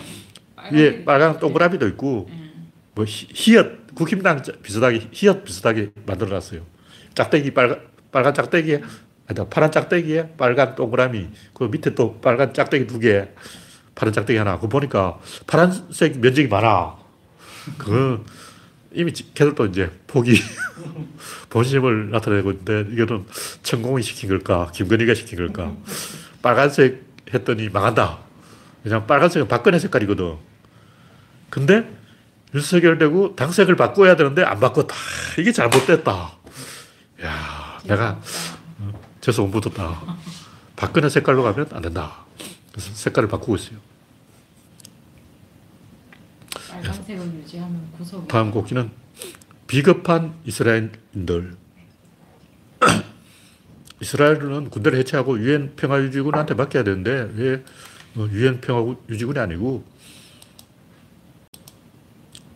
네. 0.72 0.72
위에 0.74 1.06
빨간 1.06 1.40
동그라미도 1.40 1.88
있고 1.90 2.28
음. 2.30 2.72
뭐 2.96 3.06
히- 3.06 3.28
히읗 3.34 3.96
국힘당 3.96 4.44
짜- 4.44 4.52
비슷하게 4.62 5.08
히읗 5.12 5.46
비슷하게 5.46 5.92
만들어놨어요. 6.06 6.62
짝대기 7.16 7.54
빨간 7.54 7.80
빨간 8.12 8.34
짝대기에 8.34 8.82
아니다 9.30 9.46
파란 9.48 9.72
짝대기에 9.72 10.34
빨간 10.38 10.76
동그라미 10.76 11.28
그 11.54 11.66
밑에 11.66 11.94
또 11.94 12.20
빨간 12.20 12.52
짝대기 12.52 12.88
두 12.88 12.98
개, 13.00 13.30
파란 13.94 14.12
짝대기 14.12 14.38
하나. 14.40 14.56
그거 14.56 14.68
보니까 14.70 15.20
파란색 15.46 16.20
면적이 16.20 16.48
많아. 16.48 16.96
그 17.78 18.26
이미 18.92 19.14
지- 19.14 19.32
걔들도 19.36 19.68
이제 19.68 19.92
포기 20.08 20.34
본심을 21.52 22.10
나타내고 22.10 22.52
있는데 22.52 22.88
이거는 22.92 23.26
천공이 23.62 24.02
시킨 24.02 24.30
걸까 24.30 24.72
김건희가 24.74 25.14
시킨 25.14 25.38
걸까 25.38 25.74
빨간색 26.42 27.04
했더니 27.32 27.70
망한다. 27.70 28.18
왜냐면 28.84 29.06
빨간색은 29.06 29.48
박근혜 29.48 29.78
색깔이거든. 29.78 30.38
근데 31.52 31.88
윤석열 32.56 32.98
되고 32.98 33.36
당색을 33.36 33.76
바꿔야 33.76 34.16
되는데 34.16 34.42
안 34.44 34.60
바꿨다. 34.60 34.96
이게 35.38 35.52
잘못됐다. 35.52 36.32
야, 37.24 37.80
내가 37.84 38.20
재수 39.30 39.44
못 39.44 39.52
붙었다. 39.52 40.18
박근혜 40.76 41.08
색깔로 41.08 41.44
가면 41.44 41.68
안 41.74 41.84
된다. 41.84 42.26
그래서 42.72 42.92
색깔을 42.96 43.30
바꾸고 43.30 43.56
있어요. 43.58 43.78
빨간색을 46.68 47.26
유지하면 47.36 47.92
구속. 47.96 48.28
다음 48.28 48.50
곡기는 48.50 48.90
비겁한 49.68 50.34
이스라엘인들. 50.46 51.56
이스라엘은 54.02 54.72
군대를 54.72 54.98
해체하고 54.98 55.38
유엔 55.40 55.76
평화유지군한테 55.76 56.56
맡겨야 56.56 56.84
되는데 56.84 57.30
왜 57.36 57.64
어, 58.16 58.28
유엔 58.32 58.62
평화유지군이 58.62 59.38
아니고 59.38 59.84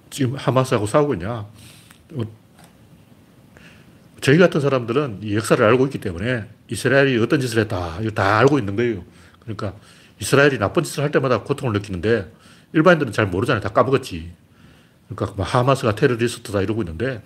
지금 0.10 0.36
하마스하고 0.38 0.88
싸우고 0.88 1.13
있냐? 1.15 1.46
어, 4.24 4.25
저희 4.25 4.38
같은 4.38 4.62
사람들은 4.62 5.20
이 5.22 5.36
역사를 5.36 5.63
알고 5.63 5.86
있기 5.88 6.00
때문에 6.00 6.46
이스라엘이 6.70 7.22
어떤 7.22 7.42
짓을 7.42 7.60
했다 7.60 8.00
이거 8.01 8.10
다 8.12 8.39
알고 8.39 8.58
있는 8.58 8.75
거예요. 8.77 9.03
그러니까 9.42 9.74
이스라엘이 10.20 10.58
나쁜 10.58 10.84
짓을 10.84 11.03
할 11.03 11.12
때마다 11.12 11.42
고통을 11.42 11.74
느끼는데 11.74 12.32
일반인들은 12.72 13.12
잘 13.12 13.27
모르잖아요. 13.27 13.62
다 13.62 13.70
까먹었지. 13.70 14.32
그러니까 15.10 15.36
뭐 15.36 15.45
하마스가 15.45 15.95
테러리스트다 15.95 16.62
이러고 16.62 16.82
있는데 16.84 17.21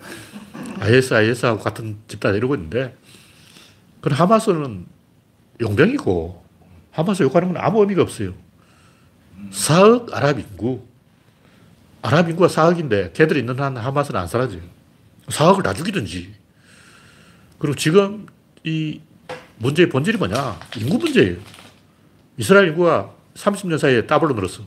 IS, 0.80 1.14
IS하고 1.14 1.60
같은 1.60 1.98
집단 2.08 2.34
이러고 2.34 2.56
있는데 2.56 2.96
그 4.00 4.10
하마스는 4.12 4.86
용병이고 5.60 6.44
하마스 6.90 7.22
욕하는 7.22 7.52
건 7.52 7.62
아무 7.62 7.80
의미가 7.80 8.02
없어요. 8.02 8.34
4억 9.52 10.12
아랍 10.12 10.38
인구. 10.40 10.84
아랍 12.02 12.28
인구가 12.28 12.48
4억인데 12.48 13.12
걔들이 13.12 13.40
있는 13.40 13.58
한 13.60 13.76
하마스는 13.76 14.20
안 14.20 14.26
사라져요. 14.26 14.62
4억을 15.28 15.62
다 15.62 15.72
죽이든지. 15.72 16.37
그리고 17.58 17.74
지금 17.76 18.26
이 18.64 19.00
문제의 19.58 19.88
본질이 19.88 20.18
뭐냐? 20.18 20.60
인구 20.76 20.98
문제예요. 20.98 21.36
이스라엘 22.36 22.68
인구가 22.68 23.12
30년 23.34 23.78
사이에 23.78 24.06
더블로 24.06 24.34
늘었어. 24.34 24.62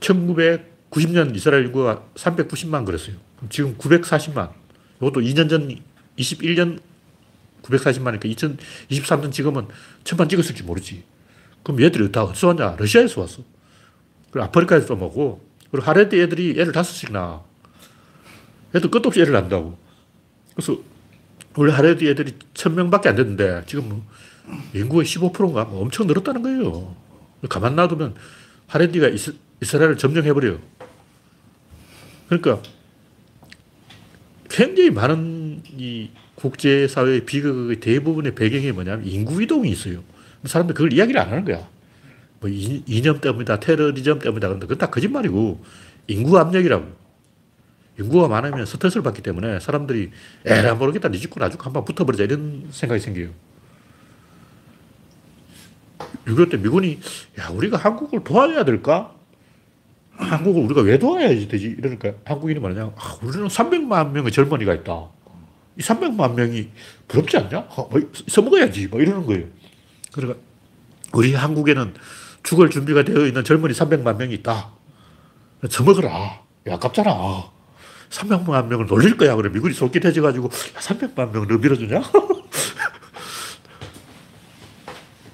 1990년 0.00 1.34
이스라엘 1.34 1.66
인구가 1.66 2.02
390만 2.14 2.84
그랬어요. 2.84 3.16
지금 3.50 3.76
940만. 3.76 4.52
이것도 4.96 5.20
2년 5.20 5.48
전 5.48 5.68
21년 6.18 6.80
940만이니까 7.62 8.58
2023년 8.88 9.32
지금은 9.32 9.68
천만 10.04 10.28
찍었을지 10.28 10.62
모르지. 10.62 11.04
그럼 11.62 11.82
얘들이 11.82 12.10
다 12.10 12.24
어디서 12.24 12.48
왔냐? 12.48 12.76
러시아에서 12.78 13.20
왔어. 13.20 13.42
그리고 14.30 14.46
아프리카에서 14.46 14.86
또 14.86 14.94
오고. 14.94 15.46
그리고 15.70 15.86
하레드 15.86 16.20
애들이 16.20 16.58
애를 16.58 16.72
다섯씩 16.72 17.12
낳아. 17.12 17.42
애들 18.74 18.90
끝도 18.90 19.08
없이 19.08 19.20
애를 19.20 19.32
낳는다고. 19.34 19.76
그래서 20.54 20.78
원래 21.58 21.72
하레드 21.72 22.08
애들이 22.08 22.34
천 22.54 22.76
명밖에 22.76 23.08
안 23.08 23.16
됐는데 23.16 23.64
지금 23.66 23.88
뭐 23.88 24.06
인구의 24.72 25.04
15%인가 25.04 25.64
뭐 25.64 25.82
엄청 25.82 26.06
늘었다는 26.06 26.42
거예요. 26.42 26.94
가만 27.48 27.74
놔두면 27.74 28.14
하레디가 28.68 29.08
이스, 29.08 29.34
이스라엘을 29.60 29.98
점령해버려요. 29.98 30.60
그러니까 32.28 32.62
굉장히 34.48 34.90
많은 34.90 35.62
이 35.76 36.10
국제사회의 36.36 37.26
비극의 37.26 37.80
대부분의 37.80 38.36
배경이 38.36 38.70
뭐냐면 38.70 39.04
인구 39.04 39.42
이동이 39.42 39.68
있어요. 39.68 40.04
사람들 40.44 40.76
그걸 40.76 40.92
이야기를 40.92 41.20
안 41.20 41.28
하는 41.28 41.44
거야. 41.44 41.68
뭐 42.38 42.48
이, 42.48 42.84
이념 42.86 43.20
때문이다, 43.20 43.58
테러리즘 43.58 44.20
때문이다. 44.20 44.46
그런데 44.46 44.66
그건 44.66 44.78
다 44.78 44.90
거짓말이고 44.90 45.64
인구 46.06 46.38
압력이라고. 46.38 47.07
인구가 47.98 48.28
많으면 48.28 48.64
스트레스를 48.64 49.02
받기 49.02 49.22
때문에 49.22 49.58
사람들이 49.60 50.10
에라 50.44 50.74
모르겠다, 50.74 51.08
니 51.08 51.18
죽고 51.18 51.40
나 51.40 51.50
죽고 51.50 51.64
한번 51.64 51.84
붙어버리자 51.84 52.24
이런 52.24 52.68
생각이 52.70 53.00
생겨요. 53.00 53.30
6.25 56.26 56.50
때 56.50 56.56
미군이 56.58 57.00
야 57.38 57.48
우리가 57.48 57.76
한국을 57.76 58.22
도와줘야 58.22 58.64
될까? 58.64 59.14
한국을 60.16 60.62
우리가 60.64 60.82
왜 60.82 60.98
도와야 60.98 61.28
되지? 61.28 61.76
이러니까 61.78 62.12
한국인이 62.24 62.60
뭐냐? 62.60 62.92
아, 62.96 63.16
우리는 63.22 63.46
300만 63.46 64.10
명의 64.12 64.30
젊은이가 64.30 64.74
있다. 64.74 65.08
이 65.76 65.80
300만 65.80 66.34
명이 66.34 66.70
부럽지 67.06 67.36
않냐? 67.36 67.58
어, 67.70 67.88
뭐, 67.88 68.00
써먹어야지. 68.28 68.88
뭐 68.88 69.00
이러는 69.00 69.26
거예요. 69.26 69.46
그러니까 70.12 70.40
우리 71.12 71.34
한국에는 71.34 71.94
죽을 72.42 72.70
준비가 72.70 73.04
되어 73.04 73.26
있는 73.26 73.44
젊은이 73.44 73.74
300만 73.74 74.16
명이 74.16 74.34
있다. 74.34 74.72
써먹어라. 75.68 76.10
야, 76.10 76.74
아깝잖아. 76.74 77.57
300만 78.10 78.66
명을 78.68 78.86
놀릴 78.86 79.16
거야. 79.16 79.34
그래. 79.36 79.50
미군이 79.50 79.74
솔깃해져가지고, 79.74 80.46
야, 80.46 80.50
300만 80.80 81.32
명을 81.32 81.48
너 81.48 81.58
밀어주냐? 81.58 82.02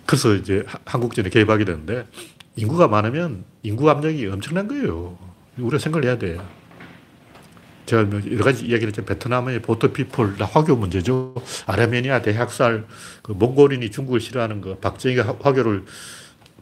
그래서 0.07 0.35
이제 0.35 0.63
하- 0.67 0.79
한국전에 0.85 1.29
개입하게 1.31 1.65
되는데, 1.65 2.07
인구가 2.57 2.89
많으면 2.89 3.45
인구 3.63 3.91
압력이 3.91 4.27
엄청난 4.27 4.69
거예요. 4.69 5.19
우리가 5.59 5.79
생각을 5.79 6.07
해야 6.07 6.19
돼. 6.19 6.39
제가 7.87 8.03
뭐 8.05 8.21
여러 8.31 8.45
가지 8.45 8.65
이야기를 8.67 8.89
했지만 8.89 9.07
베트남의 9.07 9.63
보트 9.63 9.93
피플, 9.93 10.37
다 10.37 10.47
화교 10.47 10.77
문제죠. 10.77 11.35
아르메니아 11.67 12.23
대학살, 12.23 12.87
그 13.23 13.33
몽골인이 13.33 13.91
중국을 13.91 14.21
싫어하는 14.21 14.61
거, 14.61 14.77
박정희가 14.79 15.27
화- 15.27 15.37
화교를 15.41 15.85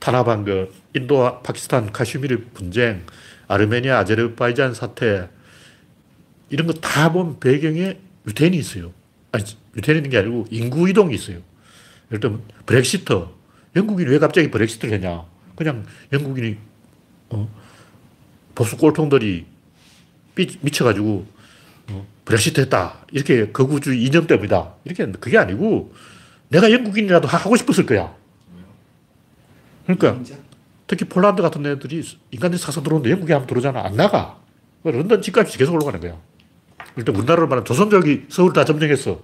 탄압한 0.01 0.45
거, 0.45 0.69
인도와 0.95 1.41
파키스탄 1.41 1.93
카슈미르 1.93 2.47
분쟁, 2.55 3.05
아르메니아 3.49 3.99
아제르바이잔 4.01 4.75
사태, 4.75 5.29
이런 6.53 6.67
거 6.67 6.75
다 6.75 7.11
보면 7.13 7.41
배경에 7.41 7.97
유태인이 8.27 8.57
있어요. 8.59 8.93
아니, 9.33 9.43
유태인이 9.77 9.99
있는 10.01 10.11
게 10.11 10.19
아니고 10.19 10.47
인구 10.51 10.89
이동이 10.89 11.15
있어요. 11.15 11.39
예를 12.11 12.21
들면 12.21 12.43
브렉시터. 12.67 13.33
영국인이 13.75 14.11
왜 14.11 14.19
갑자기 14.19 14.51
브렉시트를 14.51 14.93
했냐. 14.95 15.25
그냥 15.57 15.87
영국인이 16.13 16.59
어, 17.31 17.49
보수 18.55 18.77
꼴통들이 18.77 19.47
삐, 20.35 20.59
미쳐가지고 20.61 21.27
어, 21.91 22.07
브렉시트 22.27 22.61
했다. 22.61 22.99
이렇게 23.13 23.51
거구주의 23.51 24.03
이념 24.05 24.27
때문이다. 24.27 24.75
이렇게 24.85 25.03
했는데 25.05 25.19
그게 25.21 25.39
아니고 25.39 25.95
내가 26.51 26.71
영국인이라도 26.71 27.27
하- 27.29 27.39
하고 27.39 27.57
싶었을 27.57 27.87
거야. 27.87 28.15
그러니까? 29.87 30.23
특히 30.87 31.07
폴란드 31.07 31.41
같은 31.41 31.65
애들이 31.65 32.03
인간들이 32.31 32.61
사서 32.61 32.83
들어오는데 32.83 33.11
영국에 33.11 33.33
한번 33.33 33.47
들어오잖아. 33.49 33.81
안 33.87 33.97
나가. 33.97 34.39
그러니까 34.83 34.99
런던 35.01 35.23
집값이 35.23 35.57
계속 35.57 35.73
올라가는 35.75 35.99
거야. 35.99 36.19
일단 36.97 37.15
우리나라로 37.17 37.47
말하면 37.47 37.65
조선족이 37.65 38.27
서울 38.29 38.53
다 38.53 38.65
점령했어. 38.65 39.21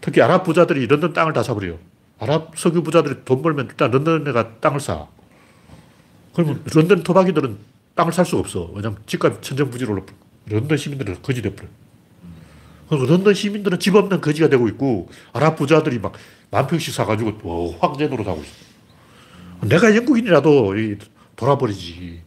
특히 0.00 0.20
아랍 0.22 0.44
부자들이 0.44 0.86
런던 0.86 1.12
땅을 1.12 1.32
다 1.32 1.42
사버려요. 1.42 1.78
아랍 2.18 2.52
석유 2.56 2.82
부자들이 2.82 3.24
돈 3.24 3.42
벌면 3.42 3.66
일단 3.66 3.90
런던에가 3.90 4.60
땅을 4.60 4.80
사. 4.80 5.06
그러면 6.34 6.62
런던 6.72 7.02
토박이들은 7.02 7.56
땅을 7.94 8.12
살 8.12 8.24
수가 8.24 8.40
없어. 8.40 8.70
왜냐면 8.74 8.98
집값 9.06 9.42
천정부지로 9.42 9.92
올라. 9.94 10.02
런던 10.46 10.78
시민들은 10.78 11.22
거지 11.22 11.42
돼버려. 11.42 11.68
그리고 12.88 13.06
런던 13.06 13.34
시민들은 13.34 13.80
집 13.80 13.96
없는 13.96 14.20
거지가 14.20 14.48
되고 14.48 14.68
있고, 14.68 15.08
아랍 15.32 15.56
부자들이 15.56 15.98
막 15.98 16.12
만 16.50 16.66
평씩 16.66 16.94
사가지고 16.94 17.40
와, 17.42 17.88
황제 17.88 18.06
노릇하고 18.06 18.42
있어. 18.42 19.68
내가 19.68 19.94
영국인이라도 19.94 20.78
이 20.78 20.96
돌아버리지. 21.34 22.22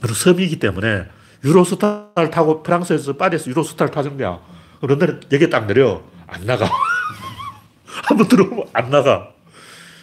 그리고 0.00 0.14
섬이기 0.14 0.58
때문에 0.58 1.04
유로스타를 1.46 2.30
타고 2.30 2.62
프랑스에서 2.62 3.16
파리에서 3.16 3.50
유로스타를 3.50 3.92
타는 3.92 4.18
거야. 4.18 4.40
런던에 4.80 5.20
여기에 5.32 5.48
딱 5.48 5.66
내려. 5.66 6.02
안 6.26 6.44
나가. 6.44 6.68
한번 7.86 8.26
들어오면 8.28 8.66
안 8.72 8.90
나가. 8.90 9.32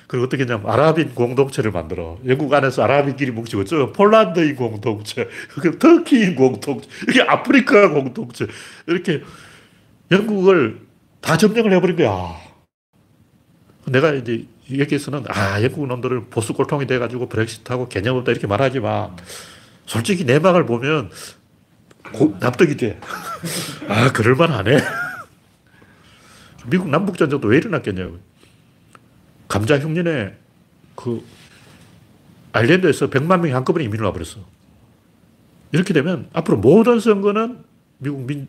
그리고 0.07 0.25
어떻게 0.25 0.43
했냐면 0.43 0.69
아랍인 0.69 1.13
공동체를 1.15 1.71
만들어. 1.71 2.17
영국 2.27 2.53
안에서 2.53 2.83
아랍인끼리 2.83 3.31
뭉치고, 3.31 3.65
저 3.65 3.91
폴란드인 3.91 4.55
공동체, 4.55 5.27
그 5.49 5.79
터키인 5.79 6.35
공동체, 6.35 6.87
이게 7.09 7.21
아프리카 7.23 7.89
공동체, 7.89 8.45
이렇게 8.85 9.23
영국을 10.11 10.81
다 11.19 11.35
점령을 11.35 11.73
해버린 11.73 11.95
거야. 11.95 12.35
내가 13.87 14.13
이제 14.13 14.45
여기에서는 14.77 15.23
아, 15.29 15.61
영국 15.63 15.87
놈들은 15.87 16.29
보수 16.29 16.53
꼴통이 16.53 16.85
돼가지고 16.85 17.27
브렉시트하고 17.27 17.87
개념 17.89 18.17
없다 18.17 18.31
이렇게 18.31 18.47
말하지만 18.47 19.15
솔직히 19.85 20.23
내막을 20.23 20.65
보면 20.65 21.09
고, 22.13 22.35
납득이 22.39 22.77
돼. 22.77 22.99
아, 23.87 24.11
그럴만하네. 24.11 24.77
미국 26.67 26.89
남북전쟁도 26.89 27.47
왜 27.47 27.57
일어났겠냐고. 27.57 28.19
감자 29.47 29.77
흉년에 29.77 30.35
그 30.95 31.23
아일랜드에서 32.53 33.09
100만 33.09 33.39
명이 33.39 33.51
한꺼번에 33.51 33.85
이민을 33.85 34.05
와버렸어. 34.05 34.37
이렇게 35.71 35.93
되면 35.93 36.29
앞으로 36.33 36.57
모든 36.57 36.99
선거는 36.99 37.63
미국 37.97 38.25
민, 38.25 38.47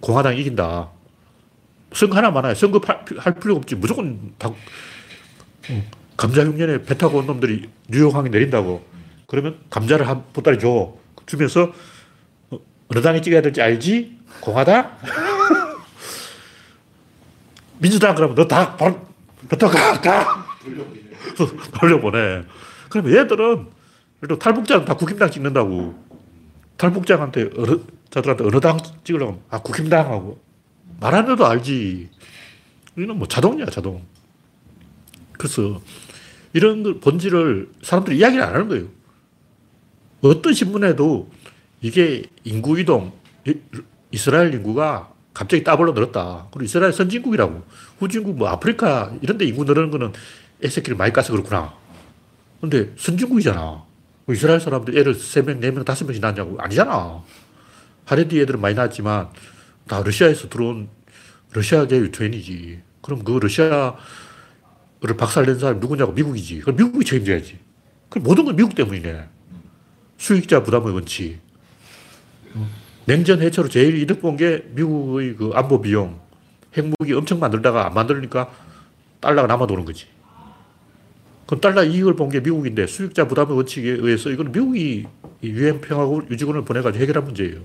공화당이 0.00 0.40
이긴다. 0.40 0.88
선거 1.92 2.16
하나 2.16 2.30
많아요. 2.30 2.54
선거 2.54 2.80
할 3.18 3.34
필요가 3.34 3.58
없지. 3.58 3.76
무조건 3.76 4.32
다, 4.36 4.50
감자 6.16 6.44
흉년에 6.44 6.82
배 6.82 6.96
타고 6.96 7.18
온 7.18 7.26
놈들이 7.26 7.68
뉴욕항에 7.88 8.28
내린다고. 8.28 8.89
그러면 9.30 9.60
감자를 9.70 10.08
한 10.08 10.24
보따리 10.32 10.58
줘. 10.58 10.92
주면서 11.24 11.72
어, 12.50 12.58
어느 12.88 13.00
당에 13.00 13.20
찍어야 13.20 13.40
될지 13.40 13.62
알지? 13.62 14.18
공화당? 14.40 14.98
민주당 17.78 18.16
그러면 18.16 18.34
너다 18.34 18.76
바로 18.76 19.06
배 19.48 19.56
타고 19.56 19.72
가, 19.72 20.00
가! 20.00 20.46
돌려보내. 21.78 22.42
그러면 22.88 23.16
얘들은 23.16 23.68
그래도 24.18 24.36
탈북자는 24.36 24.84
다 24.84 24.94
국힘당 24.94 25.30
찍는다고. 25.30 25.94
탈북자한테 26.76 27.50
어느, 27.56 27.78
자들한테 28.10 28.44
어느 28.44 28.58
당 28.58 28.78
찍으려면 29.04 29.40
아 29.48 29.62
국힘당 29.62 30.10
하고 30.10 30.42
말안 30.98 31.30
해도 31.30 31.46
알지. 31.46 32.10
이는 32.98 33.16
뭐 33.16 33.28
자동이야 33.28 33.66
자동. 33.66 34.02
그래서 35.38 35.80
이런 36.52 36.82
걸 36.82 36.98
본질을 36.98 37.70
사람들이 37.84 38.18
이야기를 38.18 38.42
안 38.42 38.54
하는 38.54 38.68
거예요. 38.68 38.99
어떤 40.22 40.52
신문에도 40.52 41.30
이게 41.80 42.22
인구 42.44 42.78
이동, 42.78 43.12
이스라엘 44.10 44.52
인구가 44.54 45.12
갑자기 45.32 45.64
따블로 45.64 45.92
늘었다. 45.92 46.48
그리고 46.50 46.64
이스라엘 46.64 46.92
선진국이라고. 46.92 47.62
후진국, 47.98 48.36
뭐 48.36 48.48
아프리카 48.48 49.12
이런 49.22 49.38
데 49.38 49.44
인구 49.44 49.64
늘는 49.64 49.90
거는 49.90 50.12
애새끼를 50.62 50.96
많이 50.96 51.12
까서 51.12 51.32
그렇구나. 51.32 51.72
근데 52.60 52.92
선진국이잖아. 52.96 53.60
뭐 54.26 54.34
이스라엘 54.34 54.60
사람들 54.60 54.98
애를 54.98 55.14
3명, 55.14 55.60
4명, 55.60 55.84
5명씩 55.84 56.20
낳냐고. 56.20 56.56
아니잖아. 56.60 57.22
하레디 58.04 58.40
애들은 58.40 58.60
많이 58.60 58.74
낳았지만 58.74 59.30
다 59.86 60.02
러시아에서 60.02 60.48
들어온 60.48 60.88
러시아계 61.52 61.96
유태인이지. 61.96 62.80
그럼 63.00 63.24
그 63.24 63.32
러시아를 63.32 63.96
박살낸 65.16 65.58
사람이 65.58 65.80
누구냐고 65.80 66.12
미국이지. 66.12 66.60
그럼 66.60 66.76
미국이 66.76 67.04
책임져야지. 67.04 67.58
그럼 68.08 68.24
모든 68.24 68.44
건 68.44 68.56
미국 68.56 68.74
때문이네. 68.74 69.28
수익자 70.24 70.62
부담의 70.62 70.92
원칙. 70.92 71.38
냉전 73.06 73.40
해체로 73.40 73.68
제일 73.68 73.96
이득 73.96 74.20
본 74.20 74.36
게 74.36 74.64
미국의 74.70 75.34
그 75.36 75.50
안보 75.54 75.80
비용. 75.80 76.20
핵무기 76.76 77.12
엄청 77.14 77.40
만들다가 77.40 77.86
안 77.86 77.94
만들니까 77.94 78.50
달러가 79.20 79.48
남아도는 79.48 79.84
거지. 79.86 80.06
그럼 81.46 81.60
달러 81.60 81.82
이익을 81.82 82.14
본 82.14 82.28
게 82.28 82.40
미국인데 82.40 82.86
수익자 82.86 83.26
부담의 83.26 83.56
원칙에 83.56 83.90
의해서 83.90 84.30
이거는 84.30 84.52
미국이 84.52 85.06
유엔 85.42 85.80
평화국 85.80 86.30
유지군을 86.30 86.64
보내가지고 86.64 87.02
해결한 87.02 87.24
문제예요. 87.24 87.62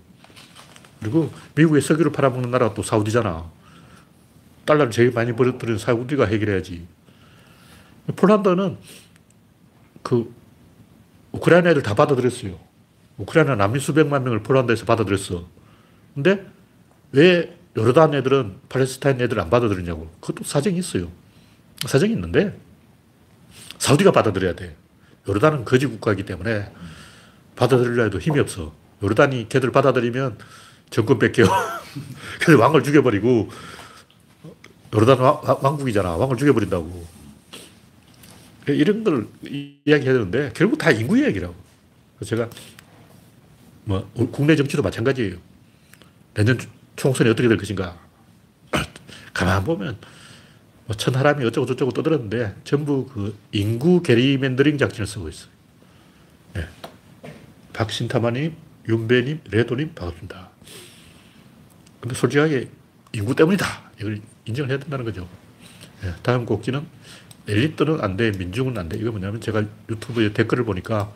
그리고 1.02 1.30
미국의 1.56 1.82
석유를 1.82 2.14
팔아먹는 2.14 2.50
나라가 2.52 2.74
또 2.74 2.82
사우디잖아. 2.82 3.52
달러를 4.66 4.92
제일 4.92 5.12
많이 5.12 5.34
벌어들인 5.34 5.78
사우디가 5.78 6.26
해결해야지. 6.26 6.88
폴란드는 8.16 8.78
그 10.02 10.34
우크라이나 11.36 11.72
애들 11.72 11.84
다 11.84 11.94
받아들였어요. 11.94 12.58
우크라이나 13.18 13.56
난민 13.56 13.80
수백만 13.80 14.24
명을 14.24 14.44
폴란드에서 14.44 14.86
받아들였어. 14.86 15.46
근데 16.14 16.46
왜 17.12 17.58
요르단 17.78 18.14
애들은 18.14 18.56
팔레스타인 18.70 19.20
애들 19.22 19.40
안 19.40 19.50
받아들이냐고. 19.50 20.10
그것도 20.22 20.44
사정이 20.46 20.78
있어요. 20.78 21.10
사정이 21.86 22.14
있는데 22.14 22.58
사우디가 23.78 24.12
받아들여야 24.12 24.56
돼. 24.56 24.76
요르단은 25.28 25.66
거지 25.66 25.86
국가이기 25.86 26.24
때문에 26.24 26.72
받아들이려 27.56 28.04
해도 28.04 28.20
힘이 28.20 28.40
없어. 28.40 28.74
요르단이 29.04 29.50
걔들 29.50 29.72
받아들이면 29.72 30.38
정권 30.90 31.20
뺏겨. 31.20 31.44
그래서 32.40 32.62
왕을 32.62 32.84
죽여버리고 32.84 33.50
요르단 34.94 35.20
왕국이잖아. 35.20 36.16
왕을 36.16 36.38
죽여버린다고. 36.38 37.25
이런 38.68 39.04
걸 39.04 39.28
이야기해야 39.44 40.14
되는데 40.14 40.52
결국 40.56 40.78
다 40.78 40.92
인구 40.92 41.18
이야기라고. 41.18 41.56
제가 42.24 42.50
뭐 43.84 44.10
국내 44.32 44.56
정치도 44.56 44.82
마찬가지예요. 44.82 45.38
내년 46.34 46.60
총선이 46.96 47.30
어떻게 47.30 47.48
될 47.48 47.58
것인가. 47.58 47.98
가만 49.34 49.64
보면 49.64 49.98
뭐 50.86 50.96
천하람이 50.96 51.44
어쩌고 51.46 51.68
저쩌고 51.68 51.92
떠들었는데 51.92 52.56
전부 52.64 53.06
그 53.08 53.38
인구 53.52 54.02
게리맨더링 54.02 54.78
작전을 54.78 55.08
쓰고 55.08 55.30
있어요. 55.30 55.50
네. 56.54 56.68
박신타마님, 57.74 58.56
윤배님, 58.88 59.42
레도님 59.52 59.94
반갑습니다. 59.94 60.50
근데 62.00 62.16
솔직하게 62.16 62.70
인구 63.14 63.36
때문이다. 63.36 63.92
이걸 64.00 64.22
인정을 64.46 64.70
해야 64.70 64.80
된다는 64.80 65.06
거죠. 65.06 65.28
네. 66.02 66.14
다음 66.22 66.46
곡지는 66.46 66.86
엘리트는 67.48 68.02
안 68.02 68.18
돼, 68.18 68.32
민중은 68.32 68.78
안 68.78 68.90
돼. 68.90 68.98
이거 68.98 69.12
뭐냐면 69.12 69.40
제가 69.42 69.64
유튜브에 69.90 70.34
댓글을 70.34 70.66
보니까 70.66 71.12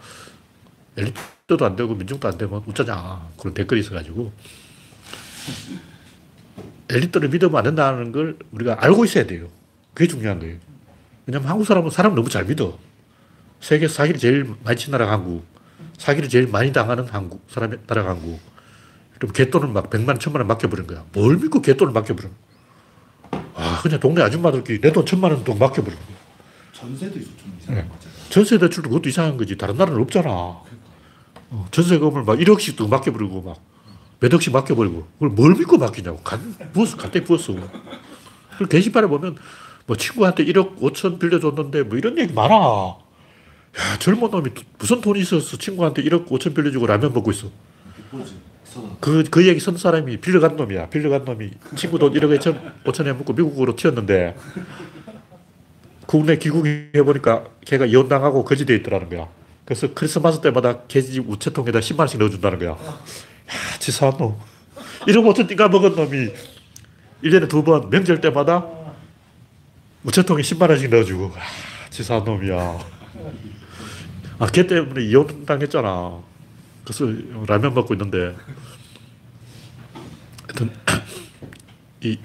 엘리트도 0.98 1.66
안 1.66 1.76
되고 1.76 1.96
민중도 1.96 2.28
안 2.28 2.38
되면 2.38 2.62
어쩌냐. 2.68 3.30
그런 3.38 3.54
댓글이 3.54 3.82
있어가지고 3.82 4.32
엘리트를 6.90 7.30
믿으면 7.30 7.56
안 7.56 7.64
된다는 7.64 8.12
걸 8.12 8.38
우리가 8.52 8.78
알고 8.84 9.06
있어야 9.06 9.26
돼요. 9.26 9.48
그게 9.94 10.08
중요한 10.08 10.40
거예요. 10.40 10.58
왜냐면 11.26 11.50
한국 11.50 11.66
사람은 11.66 11.90
사람 11.92 12.16
너무 12.16 12.30
잘 12.30 12.46
믿어. 12.46 12.78
세계에서 13.62 13.94
사기를 13.94 14.20
제일 14.20 14.56
많이 14.64 14.78
친 14.78 14.92
나라가 14.92 15.12
한국. 15.14 15.46
사기를 15.98 16.30
제일 16.30 16.48
많이 16.48 16.72
당하는 16.72 17.06
한국, 17.08 17.46
사람, 17.50 17.78
나라가 17.88 18.12
한국. 18.12 18.40
그럼 19.18 19.34
개돈을 19.34 19.68
막 19.68 19.90
백만, 19.90 20.18
천만 20.18 20.40
원 20.40 20.48
맡겨버린 20.48 20.88
거야. 20.88 21.04
뭘 21.12 21.36
믿고 21.38 21.62
개돈을 21.62 21.92
맡겨버려. 21.94 22.30
아, 23.56 23.80
그냥 23.84 24.00
동네 24.00 24.22
아줌마들끼리 24.22 24.80
내 24.80 24.92
돈 24.94 25.06
천만 25.06 25.32
원 25.32 25.44
돈 25.44 25.60
맡겨버린 25.60 25.98
거야. 26.00 26.19
전세도 26.80 27.14
좀 27.14 27.58
이상한 27.62 27.84
네. 27.84 27.90
거잖아. 27.90 28.14
전세 28.30 28.58
대출도 28.58 28.90
그것도 28.90 29.10
이상한 29.10 29.38
거지. 29.38 29.58
다른 29.58 29.76
나라는 29.76 30.02
없잖아. 30.02 30.30
어, 30.30 31.68
전세금을 31.72 32.24
막 32.24 32.38
1억씩 32.38 32.76
또 32.76 32.88
맡겨버리고 32.88 33.42
막 33.42 33.70
몇 34.20 34.34
억씩 34.34 34.52
맡겨버리고 34.52 35.08
그걸 35.14 35.30
뭘 35.30 35.56
믿고 35.56 35.78
맡기냐고. 35.78 36.18
간, 36.18 36.56
부었어. 36.74 36.98
간단히 36.98 37.26
부었어. 37.26 37.56
그 38.58 38.68
게시판에 38.68 39.08
보면 39.08 39.38
뭐 39.86 39.96
친구한테 39.96 40.44
1억 40.46 40.78
5천 40.80 41.20
빌려줬는데 41.20 41.84
뭐 41.84 41.98
이런 41.98 42.18
얘기 42.18 42.34
많아. 42.34 42.54
야, 42.56 44.00
젊은 44.00 44.30
놈이 44.30 44.50
무슨 44.78 45.00
돈이 45.00 45.22
있어서 45.22 45.58
친구한테 45.58 46.04
1억 46.04 46.28
5천 46.28 46.54
빌려주고 46.54 46.86
라면 46.86 47.14
먹고 47.14 47.32
있어. 47.32 47.48
그, 49.00 49.24
그 49.32 49.48
얘기 49.48 49.60
쓴 49.60 49.78
사람이 49.78 50.18
빌려간 50.18 50.58
놈이야. 50.58 50.90
빌려간 50.90 51.24
놈이 51.24 51.52
친구 51.76 51.98
돈 51.98 52.14
1억 52.14 52.38
5천, 52.40 52.84
5천에 52.84 53.16
먹고 53.16 53.34
미국으로 53.34 53.76
튀었는데 53.76 54.36
국내 56.10 56.40
귀국해보니까 56.40 57.44
걔가 57.64 57.86
이혼당하고 57.86 58.44
거지돼 58.44 58.74
있더라는 58.78 59.10
거야. 59.10 59.28
그래서 59.64 59.94
크리스마스 59.94 60.42
때마다 60.42 60.82
걔집 60.88 61.30
우체통에다 61.30 61.82
10만원씩 61.82 62.18
넣어준다는 62.18 62.58
거야. 62.58 62.72
야, 62.72 63.00
치사한 63.78 64.18
놈. 64.18 64.36
1억 65.02 65.24
5천 65.36 65.48
띵가 65.48 65.70
먹은 65.70 65.96
놈이 65.96 66.34
1년에 67.24 67.48
두 67.48 67.62
번 67.64 67.92
명절 67.92 68.22
때마다 68.22 68.66
우체통에 70.04 70.42
10만원씩 70.42 70.90
넣어주고. 70.90 71.32
아, 71.36 71.90
치사한 71.92 72.24
놈이야. 72.24 72.80
아, 74.40 74.48
걔 74.48 74.66
때문에 74.66 75.06
이혼 75.06 75.46
당했잖아. 75.46 76.24
그래서 76.86 77.06
라면 77.46 77.76
먹고 77.76 77.94
있는데. 77.94 78.36
하여튼, 80.48 80.72
이, 82.02 82.18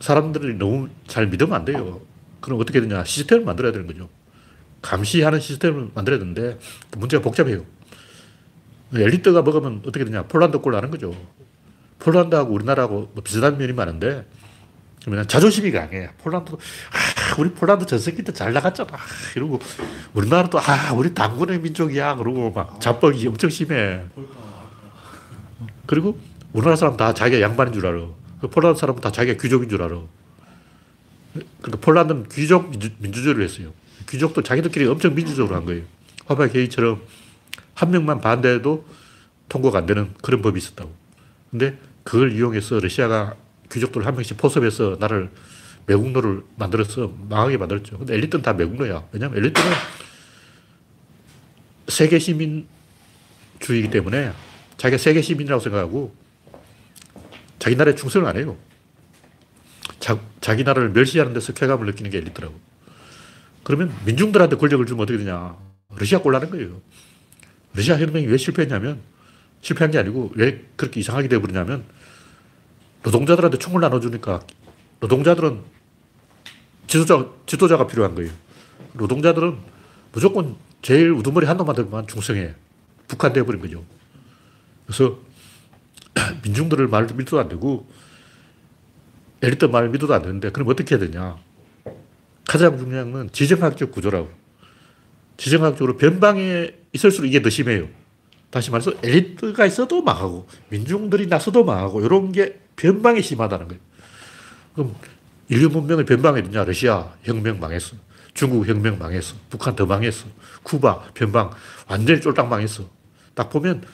사람들이 0.00 0.58
너무 0.58 0.90
잘 1.06 1.26
믿으면 1.26 1.54
안 1.54 1.64
돼요. 1.64 2.09
그럼 2.40 2.60
어떻게 2.60 2.80
되냐. 2.80 3.04
시스템을 3.04 3.44
만들어야 3.44 3.72
되는 3.72 3.86
거죠. 3.86 4.08
감시하는 4.82 5.40
시스템을 5.40 5.90
만들어야 5.94 6.18
되는데, 6.18 6.58
문제가 6.96 7.22
복잡해요. 7.22 7.64
엘리트가 8.94 9.42
먹으면 9.42 9.82
어떻게 9.86 10.04
되냐. 10.04 10.24
폴란드 10.24 10.58
꼴 10.58 10.72
나는 10.72 10.90
거죠. 10.90 11.14
폴란드하고 11.98 12.52
우리나라하고 12.54 13.10
뭐 13.12 13.22
비슷한 13.22 13.58
면이 13.58 13.72
많은데, 13.74 14.26
그러면 15.04 15.28
자존심이 15.28 15.70
강해. 15.70 16.08
폴란드도, 16.18 16.56
아, 16.56 17.34
우리 17.38 17.50
폴란드 17.50 17.86
전성기 17.86 18.22
때 18.24 18.32
잘 18.32 18.52
나갔잖아. 18.52 18.90
이러고, 19.36 19.60
우리나라도, 20.14 20.58
아, 20.58 20.92
우리 20.94 21.12
당군의 21.14 21.60
민족이야. 21.60 22.16
그러고 22.16 22.50
막 22.50 22.80
자뻑이 22.80 23.26
엄청 23.28 23.50
심해. 23.50 24.00
그리고 25.86 26.18
우리나라 26.52 26.76
사람 26.76 26.96
다 26.96 27.12
자기가 27.12 27.40
양반인 27.42 27.72
줄 27.74 27.86
알아. 27.86 28.06
그 28.40 28.48
폴란드 28.48 28.78
사람은 28.80 29.00
다 29.02 29.12
자기가 29.12 29.40
귀족인 29.40 29.68
줄 29.68 29.82
알아. 29.82 30.00
그러니까 31.32 31.78
폴란드는 31.80 32.28
귀족 32.30 32.70
민주, 32.70 32.90
민주 32.98 33.22
주의를 33.22 33.44
했어요. 33.44 33.72
귀족도 34.08 34.42
자기들끼리 34.42 34.86
엄청 34.86 35.14
민주적으로 35.14 35.56
한 35.56 35.64
거예요. 35.64 35.84
화백 36.26 36.54
회의처럼 36.54 37.02
한 37.74 37.90
명만 37.90 38.20
반대해도 38.20 38.86
통과가 39.48 39.78
안 39.78 39.86
되는 39.86 40.12
그런 40.22 40.42
법이 40.42 40.58
있었다고. 40.58 40.92
근데 41.50 41.78
그걸 42.02 42.32
이용해서 42.32 42.80
러시아가 42.80 43.36
귀족들 43.70 44.06
한 44.06 44.14
명씩 44.14 44.36
포섭해서 44.36 44.96
나를 44.98 45.30
매국노를 45.86 46.42
만들어서 46.56 47.12
망하게 47.28 47.56
만들었죠. 47.56 47.98
근데 47.98 48.14
엘리트는 48.14 48.42
다 48.42 48.52
매국노야. 48.52 49.04
왜냐면 49.12 49.38
엘리트는 49.38 49.70
세계 51.88 52.18
시민주의이기 52.18 53.90
때문에 53.90 54.32
자기가 54.76 54.98
세계 54.98 55.20
시민이라고 55.20 55.60
생각하고 55.60 56.14
자기 57.58 57.76
나라에 57.76 57.94
충성을 57.94 58.26
안 58.26 58.36
해요. 58.36 58.56
자, 60.00 60.18
자기 60.40 60.64
나라를 60.64 60.90
멸시하는 60.90 61.34
데서 61.34 61.52
쾌감을 61.52 61.86
느끼는 61.86 62.10
게 62.10 62.18
엘리트라고. 62.18 62.58
그러면 63.62 63.94
민중들한테 64.06 64.56
권력을 64.56 64.84
주면 64.86 65.02
어떻게 65.02 65.18
되냐. 65.18 65.56
러시아 65.94 66.20
꼴나는 66.20 66.50
거예요. 66.50 66.80
러시아 67.74 67.98
혁명이 67.98 68.26
왜 68.26 68.36
실패했냐면 68.36 69.00
실패한 69.60 69.90
게 69.90 69.98
아니고 69.98 70.32
왜 70.34 70.64
그렇게 70.76 71.00
이상하게 71.00 71.28
되어버리냐면 71.28 71.84
노동자들한테 73.02 73.58
총을 73.58 73.80
나눠주니까 73.80 74.40
노동자들은 75.00 75.60
지도자, 76.86 77.28
지도자가 77.46 77.86
필요한 77.86 78.14
거예요. 78.14 78.32
노동자들은 78.94 79.58
무조건 80.12 80.56
제일 80.82 81.10
우두머리 81.10 81.46
한 81.46 81.56
놈한테만 81.56 82.06
충성해. 82.06 82.54
북한 83.06 83.32
되어 83.32 83.44
버린 83.44 83.60
거죠. 83.60 83.84
그래서 84.86 85.18
민중들을 86.42 86.88
말 86.88 87.04
믿어도 87.04 87.38
안 87.38 87.48
되고 87.48 87.86
엘리트 89.42 89.66
말 89.66 89.88
믿어도 89.88 90.14
안 90.14 90.22
되는데 90.22 90.50
그럼 90.50 90.68
어떻게 90.68 90.94
해야 90.94 91.06
되냐. 91.06 91.36
가장 92.46 92.76
중요한 92.76 93.12
건 93.12 93.30
지정학적 93.30 93.90
구조라고. 93.92 94.30
지정학적으로 95.36 95.96
변방에 95.96 96.72
있을수록 96.92 97.28
이게 97.28 97.40
더 97.40 97.48
심해요. 97.48 97.88
다시 98.50 98.70
말해서 98.70 98.92
엘리트가 99.02 99.64
있어도 99.66 100.02
망하고 100.02 100.46
민중들이 100.68 101.28
나서도 101.28 101.64
망하고 101.64 102.04
이런 102.04 102.32
게 102.32 102.60
변방이 102.76 103.22
심하다는 103.22 103.68
거예요. 103.68 103.80
그럼 104.74 104.94
인류 105.48 105.68
문명의 105.68 106.04
변방이 106.04 106.40
있냐? 106.40 106.64
러시아 106.64 107.12
혁명 107.22 107.60
망했어. 107.60 107.96
중국 108.34 108.66
혁명 108.66 108.98
망했어. 108.98 109.34
북한 109.48 109.74
더 109.74 109.86
망했어. 109.86 110.26
쿠바 110.62 111.12
변방 111.14 111.50
완전히 111.88 112.20
쫄딱 112.20 112.48
망했어. 112.48 112.84
딱 113.34 113.50
보면 113.50 113.84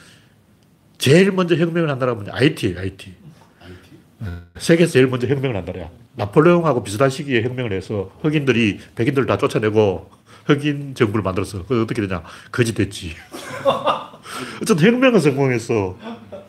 제일 0.99 1.31
먼저 1.33 1.55
혁명을 1.55 1.91
한 1.91 1.99
나라가? 1.99 2.25
IT예요, 2.31 2.79
IT. 2.79 3.26
세계에서 4.59 4.93
제일 4.93 5.07
먼저 5.07 5.27
혁명을 5.27 5.57
한 5.57 5.65
나라야. 5.65 5.91
나폴레옹하고 6.15 6.83
비슷한 6.83 7.11
시기에 7.11 7.43
혁명을 7.43 7.73
해서 7.73 8.11
흑인들이 8.23 8.81
백인들 8.95 9.27
다 9.27 9.37
쫓아내고 9.39 10.11
흑인 10.47 10.95
정부를 10.95 11.23
만들었어. 11.23 11.67
그 11.67 11.83
어떻게 11.83 12.03
되냐? 12.03 12.23
거지 12.53 12.75
됐지. 12.75 13.15
어쨌든 14.63 14.87
혁명은 14.87 15.21
성공했어. 15.21 15.99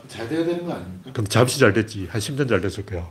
잘 0.08 0.30
돼야 0.30 0.46
되는 0.46 0.66
거 0.66 0.74
아닙니까? 0.74 1.12
그럼 1.12 1.28
잠시 1.28 1.60
잘 1.60 1.74
됐지. 1.74 2.08
한 2.10 2.22
10년 2.22 2.48
잘 2.48 2.62
됐을 2.62 2.86
거야. 2.86 3.08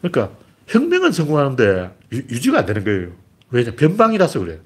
그러니까 0.00 0.36
혁명은 0.68 1.12
성공하는데 1.12 1.90
유, 2.12 2.40
지가안 2.40 2.66
되는 2.66 2.84
거예요. 2.84 3.12
왜냐? 3.50 3.72
변방이라서 3.72 4.40
그래. 4.40 4.60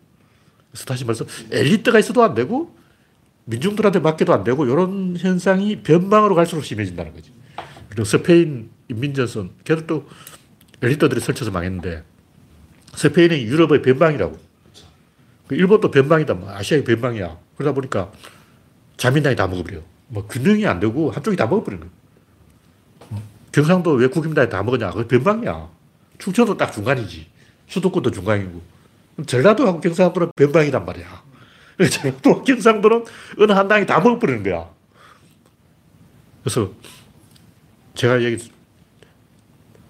그래서 0.71 0.85
다시 0.85 1.05
말해서 1.05 1.25
엘리트가 1.51 1.99
있어도 1.99 2.23
안 2.23 2.35
되고 2.35 2.75
민중들한테 3.45 4.01
맡겨도 4.01 4.33
안 4.33 4.45
되고 4.45 4.65
이런 4.67 5.17
현상이 5.19 5.83
변방으로 5.83 6.35
갈수록 6.35 6.63
심해진다는 6.63 7.13
거지. 7.15 7.33
그리고 7.93 8.05
스페인 8.05 8.71
인민전선, 8.89 9.51
걔도 9.65 9.87
또 9.87 10.09
엘리트들이 10.81 11.21
설쳐서 11.21 11.51
망했는데 11.51 12.03
스페인이 12.95 13.43
유럽의 13.43 13.83
변방이라고. 13.83 14.39
그 15.47 15.55
일본도 15.55 15.91
변방이다. 15.91 16.33
뭐 16.33 16.51
아시아의 16.51 16.85
변방이야. 16.85 17.37
그러다 17.57 17.75
보니까 17.75 18.11
자민당이 18.97 19.37
다 19.37 19.47
먹어버려. 19.47 19.81
뭐 20.09 20.27
균형이 20.27 20.67
안 20.67 20.81
되고 20.81 21.11
한쪽이 21.11 21.37
다 21.37 21.47
먹어버리는 21.47 21.87
거야. 21.87 23.21
경상도 23.53 23.91
왜 23.93 24.07
국힘당이 24.07 24.49
다 24.49 24.63
먹었냐? 24.63 24.93
그 24.93 25.07
변방이야. 25.07 25.69
충청도 26.17 26.57
딱 26.57 26.73
중간이지. 26.73 27.27
수도권도 27.69 28.11
중간이고. 28.11 28.63
전라도하고 29.27 29.81
경상도는 29.83 30.31
변방이란 30.35 30.87
말이야. 30.87 31.23
전라도 31.91 32.41
경상도는 32.45 33.05
어느 33.39 33.53
한 33.53 33.69
당이 33.69 33.85
다 33.85 34.01
먹어버리는 34.01 34.43
거야. 34.43 34.71
그래서 36.43 36.73
제가 37.95 38.23
얘기 38.23 38.51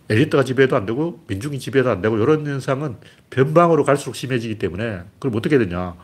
엘리트가 0.09 0.45
지배도 0.45 0.77
안 0.77 0.85
되고 0.85 1.23
민중이 1.27 1.59
지배도 1.59 1.91
안 1.91 2.03
되고 2.03 2.17
이런 2.19 2.47
현상은 2.47 2.97
변방으로 3.31 3.85
갈수록 3.85 4.15
심해지기 4.15 4.59
때문에 4.59 5.03
그럼 5.19 5.37
어떻게 5.37 5.59
되냐. 5.59 5.95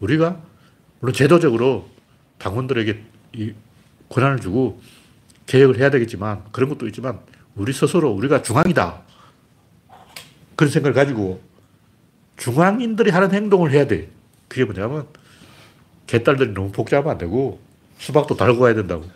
우리가 0.00 0.40
물론 1.00 1.14
제도적으로 1.14 1.88
당원들에게 2.38 3.02
이 3.34 3.54
권한을 4.08 4.40
주고 4.40 4.80
개혁을 5.46 5.78
해야 5.78 5.90
되겠지만 5.90 6.44
그런 6.52 6.68
것도 6.68 6.86
있지만 6.88 7.20
우리 7.54 7.72
스스로 7.72 8.10
우리가 8.10 8.42
중앙이다. 8.42 9.02
그런 10.54 10.70
생각을 10.70 10.94
가지고 10.94 11.40
중앙인들이 12.36 13.10
하는 13.10 13.32
행동을 13.32 13.70
해야 13.70 13.86
돼. 13.86 14.10
그게 14.48 14.64
뭐냐면 14.64 15.06
개딸들이 16.06 16.52
너무 16.52 16.72
복잡하면 16.72 17.12
안 17.12 17.18
되고 17.18 17.60
수박도 17.98 18.36
달고 18.36 18.60
가야 18.60 18.74
된다고. 18.74 19.08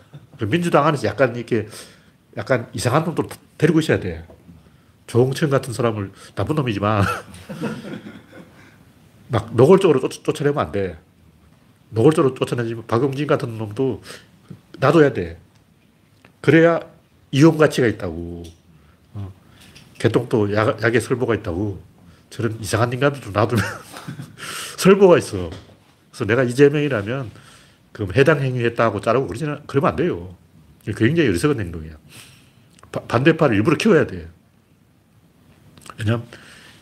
민주당 0.49 0.87
안에서 0.87 1.07
약간 1.07 1.35
이렇게 1.35 1.67
약간 2.37 2.67
이상한 2.73 3.03
놈들 3.03 3.25
데리고 3.57 3.79
있어야 3.79 3.99
돼. 3.99 4.25
조홍천 5.07 5.49
같은 5.49 5.73
사람을 5.73 6.11
나쁜 6.35 6.55
놈이지만 6.55 7.03
막 9.27 9.53
노골적으로 9.55 9.99
쫓, 9.99 10.23
쫓아내면 10.23 10.65
안 10.65 10.71
돼. 10.71 10.97
노골적으로 11.89 12.35
쫓아내지만 12.35 12.87
박용진 12.87 13.27
같은 13.27 13.57
놈도 13.57 14.01
놔둬야 14.79 15.13
돼. 15.13 15.37
그래야 16.39 16.79
이용 17.31 17.57
가치가 17.57 17.87
있다고. 17.87 18.43
어. 19.13 19.31
개똥도 19.99 20.53
약, 20.53 20.81
약에 20.81 20.99
설보가 20.99 21.35
있다고. 21.35 21.81
저런 22.29 22.57
이상한 22.61 22.91
인간들도 22.93 23.31
놔두면 23.31 23.63
설보가 24.77 25.17
있어. 25.17 25.49
그래서 26.09 26.25
내가 26.25 26.43
이재명이라면 26.43 27.31
그럼 27.91 28.13
해당 28.15 28.41
행위했다고 28.41 29.01
자르고 29.01 29.27
그러지는, 29.27 29.61
그러면 29.67 29.91
안 29.91 29.95
돼요. 29.97 30.35
굉장히 30.85 31.29
어리석은 31.29 31.59
행동이야. 31.59 31.93
바, 32.91 33.01
반대파를 33.01 33.55
일부러 33.55 33.77
키워야 33.77 34.07
돼. 34.07 34.29
왜냐면 35.97 36.25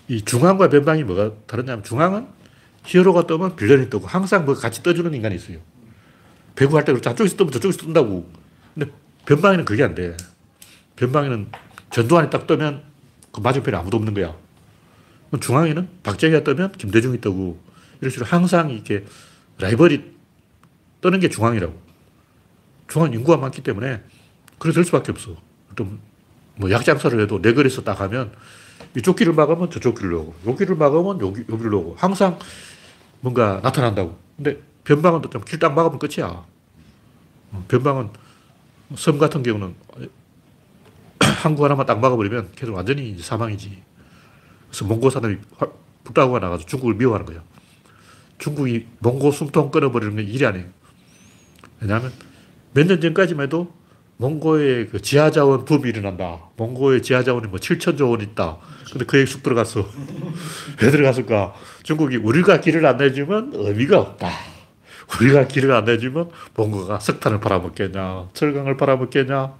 이 0.07 0.23
중앙과 0.23 0.69
변방이 0.69 1.03
뭐가 1.03 1.33
다르냐면 1.45 1.83
중앙은 1.83 2.27
히어로가 2.85 3.27
뜨면 3.27 3.55
빌런이 3.55 3.89
뜨고 3.89 4.07
항상 4.07 4.45
뭐 4.45 4.55
같이 4.55 4.81
떠주는 4.81 5.13
인간이 5.13 5.35
있어요. 5.35 5.59
배구할 6.55 6.85
때 6.85 6.99
저쪽에서 6.99 7.37
뜨면 7.37 7.51
저쪽에서 7.51 7.79
뜬다고. 7.79 8.31
근데 8.73 8.91
변방에는 9.25 9.65
그게 9.65 9.83
안 9.83 9.95
돼. 9.95 10.15
변방에는 10.95 11.51
전두환이 11.91 12.29
딱 12.29 12.47
뜨면 12.47 12.83
그 13.31 13.41
맞은편에 13.41 13.77
아무도 13.77 13.97
없는 13.97 14.13
거야. 14.13 14.35
중앙에는 15.39 15.87
박정희가 16.03 16.43
뜨면 16.43 16.71
김대중이 16.71 17.21
뜨고 17.21 17.61
이런 18.01 18.09
식으로 18.09 18.25
항상 18.25 18.71
이렇게 18.71 19.05
라이벌이 19.59 20.15
뜨는 21.01 21.19
게 21.19 21.29
중앙이라고. 21.29 21.88
중앙 22.89 23.13
인구가 23.13 23.37
많기 23.37 23.61
때문에 23.63 24.01
그래 24.57 24.73
될 24.73 24.83
수밖에 24.83 25.11
없어. 25.11 25.35
좀 25.75 26.09
뭐 26.59 26.69
약장사를 26.69 27.19
해도 27.21 27.41
내 27.41 27.53
거리에서 27.53 27.83
딱 27.83 28.01
하면 28.01 28.33
이쪽 28.95 29.15
길을 29.15 29.33
막으면 29.33 29.71
저쪽 29.71 29.97
길로 29.97 30.21
오고, 30.21 30.35
요 30.45 30.55
길을 30.55 30.75
막으면 30.75 31.21
여기, 31.21 31.45
여기로 31.49 31.79
오고, 31.79 31.95
항상 31.97 32.37
뭔가 33.21 33.61
나타난다고. 33.63 34.17
근데 34.35 34.61
변방은 34.83 35.21
좀길딱 35.21 35.73
막으면 35.73 35.99
끝이야. 35.99 36.27
어, 37.51 37.65
변방은 37.67 38.09
섬 38.95 39.17
같은 39.17 39.41
경우는 39.41 39.73
항구 41.41 41.63
하나만 41.63 41.85
딱 41.85 41.99
막아버리면 41.99 42.51
계속 42.55 42.75
완전히 42.75 43.17
사망이지. 43.17 43.81
그래서 44.67 44.85
몽고 44.85 45.09
사람이 45.09 45.37
북다구가 46.03 46.39
나가서 46.39 46.65
중국을 46.65 46.95
미워하는 46.95 47.25
거야. 47.25 47.41
중국이 48.37 48.87
몽고 48.99 49.31
숨통 49.31 49.71
끊어버리는 49.71 50.15
게 50.15 50.23
일이 50.23 50.45
아니에요. 50.45 50.65
왜냐하면 51.79 52.11
몇 52.73 52.85
년 52.87 53.01
전까지만 53.01 53.45
해도 53.47 53.73
몽고의 54.17 54.89
그 54.89 55.01
지하자원 55.01 55.63
붐이 55.65 55.89
일어난다. 55.89 56.39
몽고의 56.57 57.01
지하자원이 57.01 57.47
뭐 57.47 57.59
7천조 57.59 58.09
원 58.11 58.21
있다. 58.21 58.57
근데 58.91 59.05
그 59.05 59.17
얘기 59.19 59.31
쑥 59.31 59.43
들어갔어. 59.43 59.87
왜 60.81 60.91
들어갔을까? 60.91 61.53
중국이 61.83 62.17
우리가 62.17 62.59
길을 62.59 62.85
안 62.85 62.97
내주면 62.97 63.51
의미가 63.53 63.97
없다. 63.99 64.29
우리가 65.21 65.47
길을 65.47 65.71
안 65.71 65.85
내주면 65.85 66.29
몽고가 66.55 66.99
석탄을 66.99 67.39
팔아먹겠냐, 67.39 68.29
철강을 68.33 68.77
팔아먹겠냐. 68.77 69.53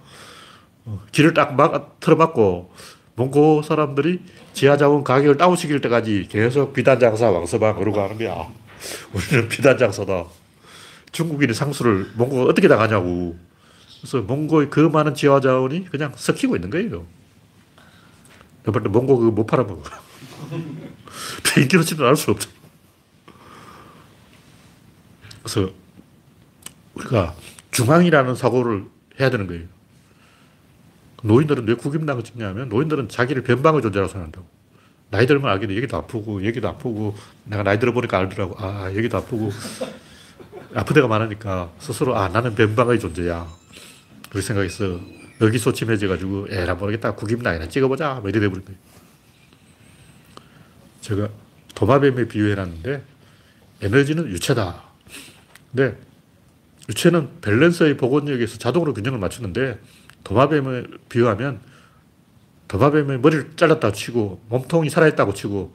어, 0.84 1.02
길을 1.10 1.34
딱 1.34 1.54
막, 1.54 1.98
틀어막고 2.00 2.72
몽고 3.16 3.62
사람들이 3.62 4.20
지하자원 4.52 5.04
가격을 5.04 5.36
다운시킬 5.38 5.80
때까지 5.80 6.28
계속 6.30 6.72
비단장사 6.72 7.30
왕서방 7.30 7.76
그러고 7.78 8.00
하는 8.00 8.18
거야. 8.18 8.46
우리는 9.12 9.48
비단장사다. 9.48 10.24
중국인의 11.12 11.54
상수를 11.54 12.10
몽고가 12.14 12.44
어떻게 12.44 12.68
당하냐고. 12.68 13.38
그래서 14.00 14.22
몽고의 14.22 14.70
그 14.70 14.80
많은 14.80 15.14
지하 15.14 15.40
자원이 15.40 15.86
그냥 15.86 16.12
섞이고 16.16 16.56
있는 16.56 16.70
거예요. 16.70 17.06
내가 18.64 18.80
몽고 18.80 19.18
그거 19.18 19.30
못 19.30 19.46
팔아먹어. 19.46 19.82
비행기로 21.44 21.82
치는 21.82 22.06
알수 22.06 22.30
없죠. 22.30 22.50
그래서 25.42 25.70
우리가 26.94 27.34
중앙이라는 27.70 28.34
사고를 28.34 28.84
해야 29.18 29.30
되는 29.30 29.46
거예요. 29.46 29.64
노인들은 31.22 31.66
왜 31.68 31.74
국임당을 31.74 32.24
찍냐면 32.24 32.68
노인들은 32.68 33.08
자기를 33.08 33.42
변방의 33.42 33.82
존재라고 33.82 34.10
생각한다고. 34.10 34.46
나이 35.10 35.26
들면 35.26 35.60
돼. 35.60 35.76
여기도 35.76 35.96
아프고 35.96 36.46
여기도 36.46 36.68
아프고 36.68 37.16
내가 37.44 37.62
나이 37.62 37.78
들어보니까 37.78 38.18
알더라고. 38.18 38.54
아 38.58 38.86
여기도 38.94 39.18
아프고 39.18 39.50
아픈 40.74 40.94
데가 40.94 41.08
많으니까 41.08 41.72
스스로 41.78 42.16
아 42.16 42.28
나는 42.28 42.54
변방의 42.54 43.00
존재야. 43.00 43.46
그렇게 44.28 44.46
생각해서 44.46 45.00
의기소침해져가지고 45.40 46.48
에라 46.50 46.74
모르겠다 46.74 47.14
국임당이나 47.14 47.68
찍어보자 47.68 48.14
뭐 48.20 48.28
이래 48.28 48.40
돼버린 48.40 48.64
거예요. 48.64 48.78
제가 51.00 51.28
도마뱀에 51.74 52.28
비유해놨는데 52.28 53.02
에너지는 53.80 54.28
유체다. 54.28 54.82
근데 55.72 55.98
유체는 56.88 57.40
밸런스의 57.40 57.96
복원력에서 57.96 58.58
자동으로 58.58 58.94
균형을 58.94 59.18
맞추는데 59.18 59.80
도마뱀을 60.24 60.98
비유하면 61.08 61.60
도마뱀의 62.68 63.20
머리를 63.20 63.52
잘랐다고 63.56 63.94
치고 63.94 64.44
몸통이 64.48 64.90
살아있다고 64.90 65.34
치고 65.34 65.74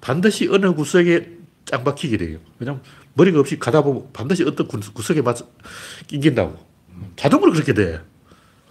반드시 0.00 0.48
어느 0.48 0.72
구석에 0.74 1.36
짱 1.64 1.82
박히게 1.82 2.16
돼요. 2.18 2.38
왜냐면 2.58 2.82
머리가 3.16 3.40
없이 3.40 3.58
가다 3.58 3.82
보면 3.82 4.10
반드시 4.12 4.44
어떤 4.44 4.68
구- 4.68 4.78
구석에 4.92 5.22
맞 5.22 5.38
끼긴다고. 6.06 6.56
자동으로 7.16 7.52
그렇게 7.52 7.72
돼. 7.72 8.00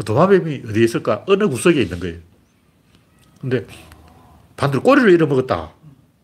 도마뱀이 0.06 0.64
어디에 0.70 0.84
있을까? 0.84 1.24
어느 1.28 1.48
구석에 1.48 1.82
있는 1.82 2.00
거예요. 2.00 2.20
근데 3.42 3.66
반대로 4.56 4.84
꼬리를 4.84 5.10
잃어먹었다. 5.12 5.72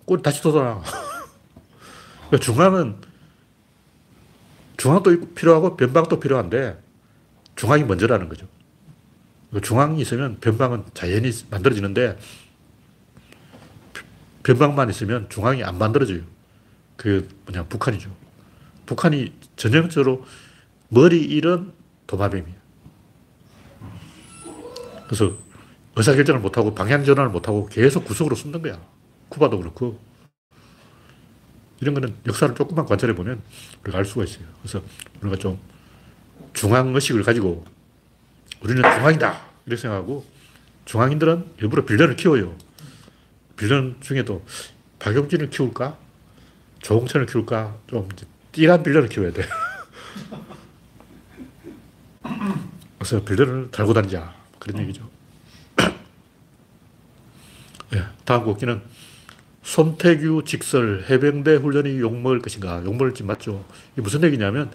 꼬리 0.05 0.21
다시 0.21 0.41
돋아나. 0.43 0.81
그러니까 2.29 2.37
중앙은 2.45 2.95
중앙도 4.77 5.33
필요하고 5.33 5.75
변방도 5.77 6.19
필요한데 6.19 6.79
중앙이 7.55 7.83
먼저라는 7.83 8.29
거죠. 8.29 8.47
그 9.51 9.61
중앙이 9.61 9.99
있으면 10.01 10.37
변방은 10.39 10.85
자연히 10.93 11.31
만들어지는데 11.49 12.17
변방만 14.43 14.89
있으면 14.91 15.27
중앙이 15.29 15.63
안 15.63 15.77
만들어져요. 15.77 16.21
그 17.01 17.27
뭐냐 17.45 17.65
북한이죠. 17.65 18.15
북한이 18.85 19.33
전형적으로 19.55 20.23
머리 20.89 21.19
잃은 21.19 21.73
도마뱀이에요. 22.05 22.55
그래서 25.07 25.35
의사결정을 25.95 26.41
못하고 26.41 26.75
방향전환을 26.75 27.31
못하고 27.31 27.67
계속 27.69 28.05
구석으로 28.05 28.35
숨는 28.35 28.61
거야. 28.61 28.79
쿠바도 29.29 29.57
그렇고. 29.57 29.99
이런 31.79 31.95
거는 31.95 32.13
역사를 32.27 32.53
조금만 32.53 32.85
관찰해 32.85 33.15
보면 33.15 33.41
우리가 33.83 33.97
알 33.97 34.05
수가 34.05 34.25
있어요. 34.25 34.45
그래서 34.61 34.83
우리가 35.21 35.37
좀 35.37 35.59
중앙의식을 36.53 37.23
가지고 37.23 37.65
우리는 38.61 38.79
중앙이다. 38.79 39.41
이렇게 39.65 39.81
생각하고 39.81 40.23
중앙인들은 40.85 41.53
일부러 41.61 41.83
빌런을 41.83 42.15
키워요. 42.15 42.55
빌런 43.57 43.95
중에도 44.01 44.45
박용진을 44.99 45.49
키울까? 45.49 46.10
조홍천을 46.81 47.25
키울까? 47.25 47.77
좀 47.87 48.07
띠란 48.51 48.83
빌런을 48.83 49.09
키워야 49.09 49.31
돼. 49.31 49.43
그래서 52.97 53.23
빌런을 53.23 53.71
달고 53.71 53.93
다니자. 53.93 54.33
그런 54.59 54.81
얘기죠. 54.83 55.09
예, 57.95 58.03
다음 58.25 58.43
곡기는 58.43 58.81
손태규 59.63 60.43
직설 60.45 61.05
해병대 61.09 61.55
훈련이 61.55 61.99
욕먹을 61.99 62.41
것인가? 62.41 62.83
욕먹을지 62.83 63.23
맞죠. 63.23 63.65
이게 63.93 64.01
무슨 64.01 64.23
얘기냐면 64.23 64.71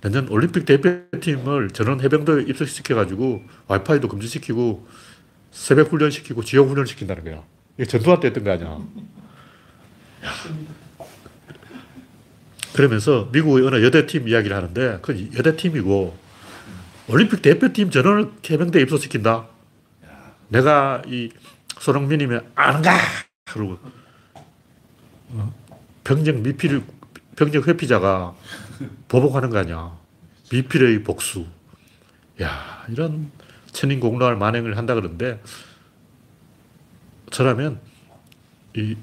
내년 0.00 0.28
올림픽 0.28 0.64
대표팀을 0.66 1.70
전원 1.70 2.00
해병대에 2.00 2.44
입소시켜가지고 2.48 3.42
와이파이도 3.66 4.08
금지시키고 4.08 4.86
새벽 5.50 5.92
훈련시키고 5.92 6.44
지역 6.44 6.68
훈련시킨다는 6.68 7.24
거야. 7.24 7.42
이게 7.76 7.86
전두환 7.86 8.20
때 8.20 8.28
했던 8.28 8.44
거 8.44 8.52
아니야. 8.52 8.68
야. 10.24 10.32
그러면서 12.76 13.30
미국의 13.32 13.66
어느 13.66 13.82
여대팀 13.82 14.28
이야기를 14.28 14.54
하는데 14.54 14.98
그 15.00 15.30
여대팀이고 15.34 16.14
올림픽 17.08 17.40
대표팀 17.40 17.90
전원을 17.90 18.32
해병대에 18.50 18.82
입소시킨다. 18.82 19.46
내가 20.48 21.00
이 21.06 21.30
손흥민이면 21.80 22.50
안 22.54 22.82
가! 22.82 22.98
그러고 23.46 23.78
어? 25.30 25.54
병정 26.04 26.42
미필 26.42 26.82
병정 27.36 27.62
회피자가 27.62 28.34
보복하는 29.08 29.48
거 29.48 29.56
아니야. 29.56 29.96
미필의 30.52 31.02
복수. 31.02 31.46
야, 32.42 32.84
이런 32.90 33.30
천인공노할 33.72 34.36
만행을 34.36 34.76
한다 34.76 34.94
그러는데 34.94 35.42
저라면 37.30 37.80
이 38.76 38.96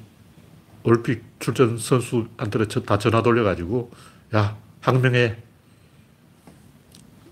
올림픽 0.83 1.32
출전 1.43 1.77
선수한테 1.77 2.65
다 2.85 2.97
전화 2.97 3.21
돌려가지고 3.21 3.91
야, 4.33 4.55
항명해. 4.79 5.35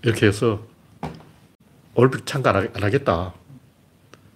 이렇게 0.02 0.26
해서 0.26 0.62
올림픽 1.94 2.26
참가 2.26 2.50
안 2.50 2.70
하겠다. 2.74 3.32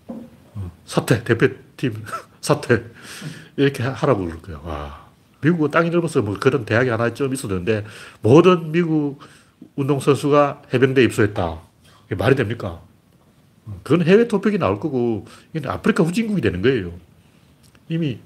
어, 0.09 0.73
사퇴, 0.87 1.25
대표팀 1.25 2.05
사퇴. 2.41 2.85
이렇게 3.57 3.83
하라고 3.83 4.25
그럴 4.25 4.41
거야. 4.41 4.61
와. 4.65 5.07
미국은 5.43 5.71
땅이 5.71 5.91
넓어서 5.91 6.23
뭐 6.23 6.39
그런 6.39 6.65
대학이 6.65 6.89
하나 6.89 7.13
좀 7.13 7.35
있었는데 7.35 7.85
모든 8.23 8.73
미국 8.73 9.21
운동선수가 9.75 10.63
해병대에 10.73 11.05
입소했다. 11.05 11.61
이게 12.07 12.15
말이 12.15 12.35
됩니까? 12.35 12.81
그건 13.83 14.07
해외 14.07 14.27
토픽이 14.27 14.59
나올 14.59 14.79
거고, 14.79 15.27
이게 15.53 15.69
아프리카 15.69 16.05
후진국이 16.05 16.41
되는 16.41 16.63
거예요. 16.63 16.93
이미 17.89 18.21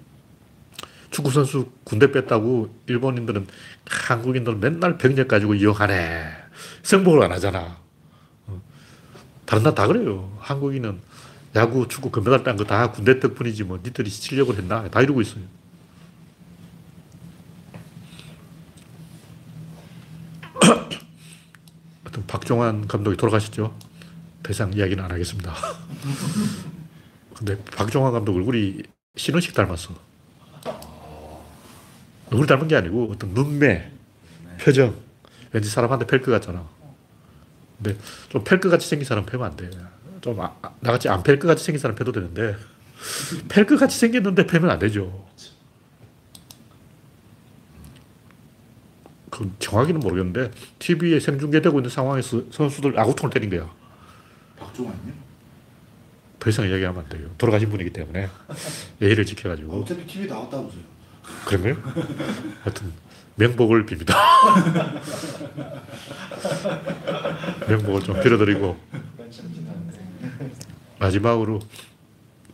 축구 1.10 1.30
선수 1.30 1.70
군대 1.84 2.10
뺐다고 2.12 2.74
일본인들은 2.86 3.46
한국인들은 3.88 4.60
맨날 4.60 4.96
병력 4.96 5.28
가지고 5.28 5.54
이용하네. 5.54 6.26
승복을 6.82 7.22
안 7.24 7.32
하잖아. 7.32 7.78
어. 8.46 8.62
다른 9.44 9.62
나라 9.64 9.74
다 9.74 9.86
그래요. 9.86 10.36
한국인은 10.40 11.00
야구, 11.56 11.88
축구, 11.88 12.10
금메달 12.10 12.44
딴 12.44 12.56
거 12.56 12.64
다 12.64 12.92
군대 12.92 13.18
덕분이지 13.18 13.64
뭐 13.64 13.80
니들이 13.82 14.08
실력을 14.08 14.56
했나? 14.56 14.88
다 14.88 15.00
이러고 15.02 15.20
있어요. 15.20 15.42
하여튼 22.04 22.26
박종환 22.26 22.86
감독이 22.86 23.16
돌아가셨죠. 23.16 23.76
더 24.42 24.50
이상 24.50 24.72
이야기는 24.72 25.02
안 25.02 25.10
하겠습니다. 25.10 25.54
근데 27.36 27.56
박종환 27.76 28.12
감독 28.12 28.36
얼굴이 28.36 28.82
신원식 29.16 29.54
닮았어. 29.54 30.09
얼굴 32.30 32.46
닮은 32.46 32.68
게 32.68 32.76
아니고 32.76 33.10
어떤 33.12 33.30
눈매, 33.34 33.90
표정. 34.60 34.94
왠지 35.52 35.68
사람한테 35.68 36.06
팰 36.06 36.20
것 36.22 36.30
같잖아. 36.32 36.68
근데 37.82 37.98
좀 38.28 38.44
팰 38.44 38.60
것 38.60 38.68
같이 38.70 38.88
생긴 38.88 39.06
사람 39.06 39.24
패면 39.26 39.46
안 39.50 39.56
돼. 39.56 39.68
좀 40.20 40.40
아, 40.40 40.54
아, 40.62 40.70
나같이 40.80 41.08
안 41.08 41.22
팰 41.22 41.38
것 41.38 41.48
같이 41.48 41.64
생긴 41.64 41.80
사람 41.80 41.96
패도 41.96 42.12
되는데 42.12 42.56
팰 43.48 43.66
것 43.66 43.78
같이 43.80 43.98
생겼는데 43.98 44.46
패면 44.46 44.70
안 44.70 44.78
되죠. 44.78 45.26
그 49.30 49.50
정확히는 49.58 50.00
모르겠는데 50.00 50.50
TV에 50.78 51.20
생중계되고 51.20 51.78
있는 51.78 51.88
상황에서 51.90 52.42
선수들 52.50 52.98
아구통을 52.98 53.32
때린 53.32 53.48
거야. 53.50 53.72
박종환이요? 54.58 55.12
더 56.38 56.50
이상 56.50 56.68
이야기하면 56.68 57.02
안 57.02 57.08
돼요. 57.08 57.28
돌아가신 57.38 57.70
분이기 57.70 57.90
때문에 57.90 58.28
예의를 59.00 59.24
지켜가지고 59.24 59.80
어차피 59.82 60.06
TV 60.06 60.26
나왔다면서요. 60.26 60.99
그런 61.44 61.62
거요? 61.62 61.76
하여튼 62.62 62.92
명복을 63.36 63.86
빕니다. 63.86 64.14
명복을 67.68 68.02
좀 68.02 68.20
빌어드리고 68.20 68.78
마지막으로 70.98 71.60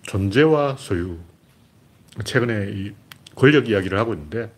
존재와 0.03 0.77
소유. 0.79 1.18
최근에 2.24 2.70
이 2.70 2.93
권력 3.35 3.68
이야기를 3.68 3.99
하고 3.99 4.14
있는데 4.14 4.53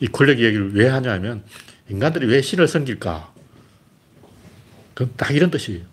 이 0.00 0.08
권력 0.08 0.40
이야기를 0.40 0.74
왜 0.74 0.88
하냐면 0.88 1.44
인간들이 1.88 2.26
왜 2.26 2.42
신을 2.42 2.68
섬길까? 2.68 3.32
그건 4.94 5.14
딱 5.16 5.34
이런 5.34 5.50
뜻이에요. 5.50 5.84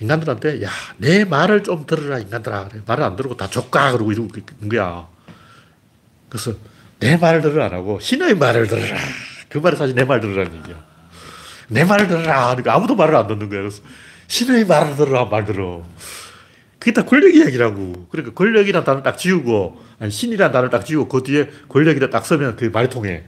인간들한테 0.00 0.62
야, 0.62 0.70
내 0.98 1.24
말을 1.24 1.62
좀 1.62 1.86
들으라 1.86 2.18
인간들아. 2.18 2.68
말을 2.86 3.04
안 3.04 3.16
들고 3.16 3.36
다 3.36 3.48
족가 3.48 3.92
그러고 3.92 4.12
이러고 4.12 4.28
있는 4.36 4.68
거야. 4.68 5.08
그래서 6.32 6.54
내 6.98 7.18
말을 7.18 7.42
들으라 7.42 7.66
안 7.66 7.74
하고 7.74 8.00
신의 8.00 8.34
말을 8.36 8.66
들으라. 8.66 8.96
그 9.50 9.58
말이 9.58 9.76
사실 9.76 9.94
내 9.94 10.04
말 10.04 10.18
들으라는 10.18 10.56
얘기야. 10.60 10.82
내 11.68 11.84
말을 11.84 12.08
들으라. 12.08 12.46
그러니까 12.46 12.74
아무도 12.74 12.94
말을 12.94 13.14
안 13.14 13.26
듣는 13.26 13.50
거야. 13.50 13.60
그래서 13.60 13.82
신의 14.28 14.64
말을 14.64 14.96
들으라 14.96 15.26
말 15.26 15.44
들어. 15.44 15.84
그게 16.78 16.94
다 16.94 17.04
권력 17.04 17.34
이야기라고. 17.34 18.06
그러니까 18.10 18.34
권력이라는 18.34 18.82
단어를 18.84 19.02
딱 19.02 19.18
지우고, 19.18 19.84
아니, 20.00 20.10
신이라는 20.10 20.52
단어를 20.52 20.70
딱 20.70 20.84
지우고, 20.86 21.08
그 21.08 21.22
뒤에 21.22 21.50
권력이라 21.68 22.08
딱 22.08 22.24
쓰면 22.24 22.56
그게 22.56 22.70
말이 22.70 22.88
통해. 22.88 23.24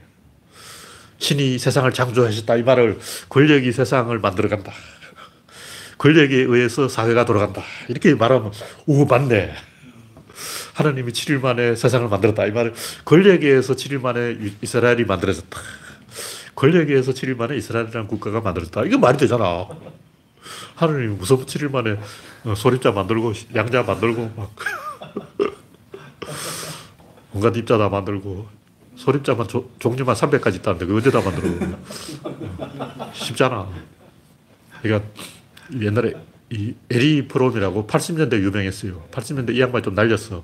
신이 1.19 1.59
세상을 1.59 1.89
창조하셨다. 1.93 2.55
이 2.57 2.63
말을 2.63 2.97
권력이 3.29 3.71
세상을 3.71 4.17
만들어간다. 4.19 4.73
권력에 5.99 6.35
의해서 6.35 6.89
사회가 6.89 7.23
돌아간다. 7.25 7.61
이렇게 7.87 8.15
말하면, 8.15 8.51
오, 8.87 9.05
맞네. 9.05 9.53
하나님이 10.75 11.13
7일 11.13 11.41
만에 11.41 11.75
세상을 11.75 12.07
만들었다. 12.09 12.45
이 12.45 12.51
말을 12.51 12.73
권력에 13.05 13.47
의해서 13.47 13.73
7일 13.73 14.01
만에 14.01 14.37
이스라엘이 14.61 15.05
만들어졌다. 15.05 15.59
권력에 16.53 16.91
의해서 16.91 17.13
7일 17.13 17.37
만에 17.37 17.55
이스라엘이라는 17.55 18.07
국가가 18.07 18.41
만들어졌다. 18.41 18.83
이거 18.83 18.97
말이 18.97 19.17
되잖아. 19.17 19.67
하나님이 20.75 21.15
무슨 21.15 21.37
7일 21.37 21.71
만에 21.71 21.97
어, 22.43 22.55
소립자 22.55 22.91
만들고 22.91 23.33
양자 23.55 23.83
만들고 23.83 24.31
막 24.35 24.53
온갖 27.33 27.55
입자 27.55 27.77
다 27.77 27.87
만들고 27.87 28.47
소립자만 28.97 29.47
조, 29.47 29.71
종류만 29.79 30.13
300가지 30.15 30.55
있다는데 30.55 30.85
그 30.85 30.95
언제 30.95 31.09
다 31.09 31.21
만들어 31.21 31.49
쉽잖아 33.13 33.67
그러니까 34.81 35.09
옛날에 35.81 36.13
이 36.51 36.75
에리히 36.89 37.27
프롬이라고 37.27 37.87
80년대 37.87 38.33
유명했어요 38.41 39.07
80년대 39.11 39.55
이 39.55 39.61
양반이 39.61 39.83
좀 39.83 39.95
날렸어 39.95 40.43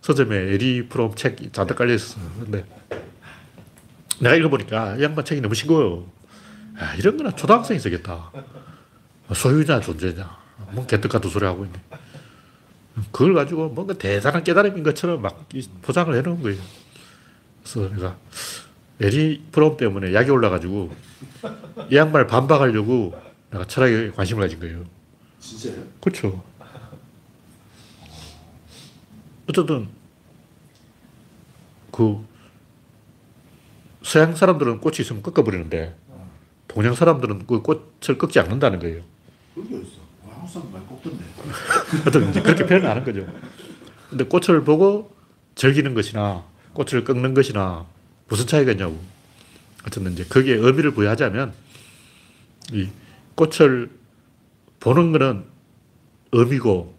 서점에 0.00 0.36
에리히 0.36 0.88
프롬 0.88 1.14
책 1.14 1.52
잔뜩 1.52 1.76
깔려있어 1.76 2.18
근데 2.40 2.64
내가 4.18 4.34
읽어보니까 4.36 4.96
이 4.96 5.02
양반 5.02 5.24
책이 5.24 5.40
너무 5.40 5.54
싱거워요 5.54 6.06
아, 6.78 6.94
이런 6.94 7.16
거는 7.16 7.36
초등학생이 7.36 7.78
쓰겠다 7.78 8.32
소유냐 9.34 9.80
존재냐 9.80 10.40
뭔 10.72 10.86
개떡 10.86 11.10
같은 11.10 11.30
소리 11.30 11.44
하고 11.44 11.64
있네. 11.64 11.78
그걸 13.12 13.34
가지고 13.34 13.68
뭔가 13.68 13.94
대단한 13.94 14.44
깨달음인 14.44 14.82
것처럼 14.82 15.22
막 15.22 15.46
포장을 15.82 16.14
해놓은 16.14 16.42
거예요. 16.42 16.60
그래서 17.62 17.88
내가 17.94 18.16
에리 19.00 19.42
프롬 19.50 19.76
때문에 19.76 20.12
약이 20.12 20.30
올라가지고 20.30 20.94
이 21.90 21.96
양반을 21.96 22.26
반박하려고 22.26 23.14
내가 23.50 23.64
철학에 23.64 24.10
관심을 24.10 24.42
가진 24.42 24.60
거예요. 24.60 24.84
진짜요? 25.40 25.84
그렇죠. 26.00 26.42
어쨌든 29.48 29.88
그 31.90 32.24
서양 34.02 34.34
사람들은 34.34 34.80
꽃이 34.80 34.98
있으면 35.00 35.22
꺾어버리는데 35.22 35.96
동양 36.68 36.94
사람들은 36.94 37.46
그 37.46 37.62
꽃을 37.62 38.16
꺾지 38.16 38.38
않는다는 38.38 38.78
거예요. 38.78 39.02
그게 39.54 39.76
어딨어? 39.76 40.00
와, 40.24 40.34
한국 40.34 40.48
사람 40.50 40.72
말 40.72 40.86
꺾던데. 40.86 41.24
하여튼 42.04 42.32
그렇게 42.42 42.64
표현을 42.64 42.88
하는 42.88 43.04
거죠. 43.04 43.26
근데 44.08 44.24
꽃을 44.24 44.62
보고 44.62 45.14
즐기는 45.56 45.92
것이나 45.94 46.44
꽃을 46.74 47.04
꺾는 47.04 47.34
것이나 47.34 47.86
무슨 48.28 48.46
차이가 48.46 48.72
있냐고. 48.72 49.00
어쨌든 49.86 50.12
이제 50.12 50.24
거기에 50.24 50.54
의미를 50.54 50.92
부여하자면 50.92 51.52
이 52.72 52.88
꽃을 53.34 53.90
보는 54.80 55.12
거는 55.12 55.44
의미고 56.32 56.94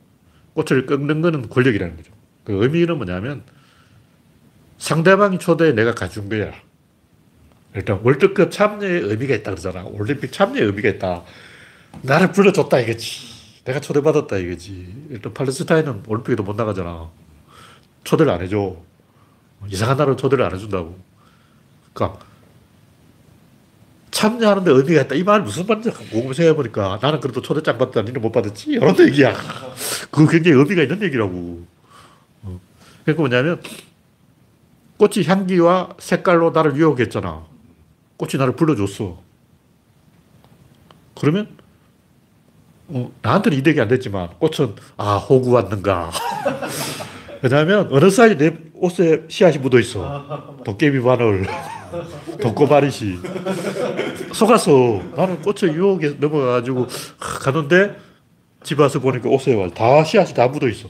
꽃을 0.53 0.85
꺾는 0.85 1.21
거는 1.21 1.49
권력이라는 1.49 1.97
거죠. 1.97 2.11
그 2.43 2.63
의미는 2.63 2.97
뭐냐면 2.97 3.43
상대방이 4.77 5.39
초대해 5.39 5.73
내가 5.73 5.93
가준 5.93 6.29
거야. 6.29 6.53
일단 7.75 7.99
월드컵 8.03 8.51
참여의 8.51 9.01
의미가 9.01 9.35
있다 9.35 9.51
그러잖아. 9.51 9.85
올림픽 9.85 10.31
참여의 10.31 10.63
의미가 10.63 10.89
있다. 10.89 11.23
나를 12.01 12.31
불러줬다 12.31 12.79
이거지. 12.79 13.63
내가 13.63 13.79
초대받았다 13.79 14.37
이거지. 14.37 15.07
일단 15.09 15.33
팔레스타인은 15.33 16.03
올림픽에도 16.07 16.43
못 16.43 16.55
나가잖아. 16.55 17.09
초대를 18.03 18.31
안 18.31 18.41
해줘. 18.41 18.75
이상한 19.69 19.97
나라는 19.97 20.17
초대를 20.17 20.43
안 20.43 20.53
해준다고. 20.53 20.97
그러니까 21.93 22.19
참여하는데 24.21 24.71
의미가 24.71 25.01
있다. 25.03 25.15
이 25.15 25.23
말 25.23 25.41
무슨 25.41 25.65
말인지 25.65 25.89
궁금해서 25.91 26.43
해보니까 26.43 26.99
나는 27.01 27.19
그래도 27.19 27.41
초대장 27.41 27.77
받다 27.77 28.01
니는 28.03 28.21
못 28.21 28.31
받았지? 28.31 28.69
이런 28.71 28.97
얘기야. 28.99 29.33
그거 30.11 30.27
굉장히 30.29 30.57
의미가 30.57 30.83
있는 30.83 31.01
얘기라고. 31.01 31.65
어. 32.43 32.59
그러니까 33.03 33.21
뭐냐면 33.21 33.61
꽃이 34.97 35.25
향기와 35.25 35.95
색깔로 35.97 36.51
나를 36.51 36.75
유혹했잖아. 36.75 37.45
꽃이 38.17 38.33
나를 38.37 38.55
불러줬어. 38.55 39.17
그러면 41.19 41.47
어, 42.89 43.11
나한테는 43.23 43.57
이득이 43.57 43.81
안 43.81 43.87
됐지만 43.87 44.29
꽃은 44.37 44.75
아 44.97 45.15
호구 45.15 45.51
왔는가. 45.51 46.11
왜냐하면 47.41 47.87
어느 47.91 48.09
사이 48.09 48.37
내 48.37 48.55
옷에 48.75 49.25
씨앗이 49.27 49.57
묻어 49.57 49.79
있어. 49.79 50.59
도깨비 50.63 51.01
바늘, 51.01 51.45
독고바리시. 52.41 53.19
속았어. 54.33 55.01
나는 55.15 55.41
꽃의 55.41 55.73
유혹에 55.75 56.09
넘어가가지고 56.19 56.87
가는데 57.19 57.97
집 58.63 58.79
와서 58.79 58.99
보니까 58.99 59.29
옷에 59.29 59.55
와. 59.55 59.69
다 59.69 60.03
씨앗이 60.03 60.33
다 60.33 60.47
묻어 60.47 60.67
있어. 60.67 60.87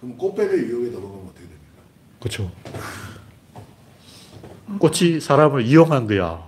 그럼 0.00 0.16
꽃뱀의 0.16 0.56
유혹에 0.58 0.90
넘어가면 0.90 1.24
어떻게 1.26 1.40
됩니까? 1.40 1.82
그렇죠. 2.20 2.50
꽃이 4.78 5.20
사람을 5.20 5.62
이용한 5.62 6.06
거야. 6.06 6.42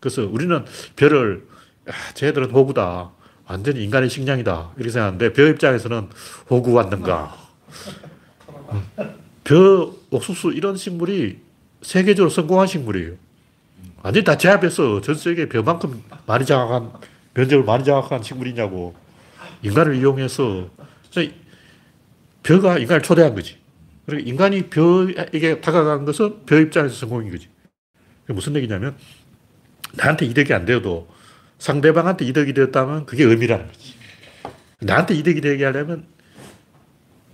그래서 0.00 0.22
우리는 0.22 0.64
별을 0.96 1.46
야, 1.88 1.92
쟤들은 2.14 2.50
호구다. 2.50 3.10
완전히 3.48 3.82
인간의 3.84 4.10
식량이다. 4.10 4.72
이렇게 4.76 4.90
생각하는데 4.90 5.32
벼 5.32 5.46
입장에서는 5.46 6.08
호구 6.50 6.72
왔는가. 6.72 7.36
벼, 9.44 9.92
옥수수 10.10 10.52
이런 10.52 10.76
식물이 10.76 11.38
세계적으로 11.82 12.30
성공한 12.30 12.66
식물이에요. 12.66 13.14
완전히 14.02 14.24
다 14.24 14.36
제압해서 14.36 15.00
전 15.00 15.14
세계 15.14 15.48
벼만큼 15.48 16.02
많이 16.26 16.44
장악한, 16.44 16.92
면적을 17.34 17.64
많이 17.64 17.84
장악한 17.84 18.22
식물이냐고. 18.22 18.94
인간을 19.62 19.96
이용해서 19.96 20.68
벼가 22.42 22.78
인간을 22.78 23.02
초대한 23.02 23.34
거지. 23.34 23.58
그러니까 24.04 24.28
인간이 24.28 24.68
벼에게 24.68 25.60
다가간 25.60 26.04
것은 26.04 26.44
벼 26.46 26.58
입장에서 26.60 26.94
성공인 26.94 27.30
거지. 27.30 27.48
무슨 28.28 28.54
얘기냐면 28.56 28.96
나한테 29.94 30.26
이득이 30.26 30.52
안 30.52 30.64
되어도 30.64 31.08
상대방한테 31.58 32.24
이득이 32.26 32.52
되었다면 32.52 33.06
그게 33.06 33.24
의미라는 33.24 33.66
거지. 33.66 33.94
나한테 34.80 35.14
이득이 35.14 35.40
되게 35.40 35.64
하려면 35.64 36.06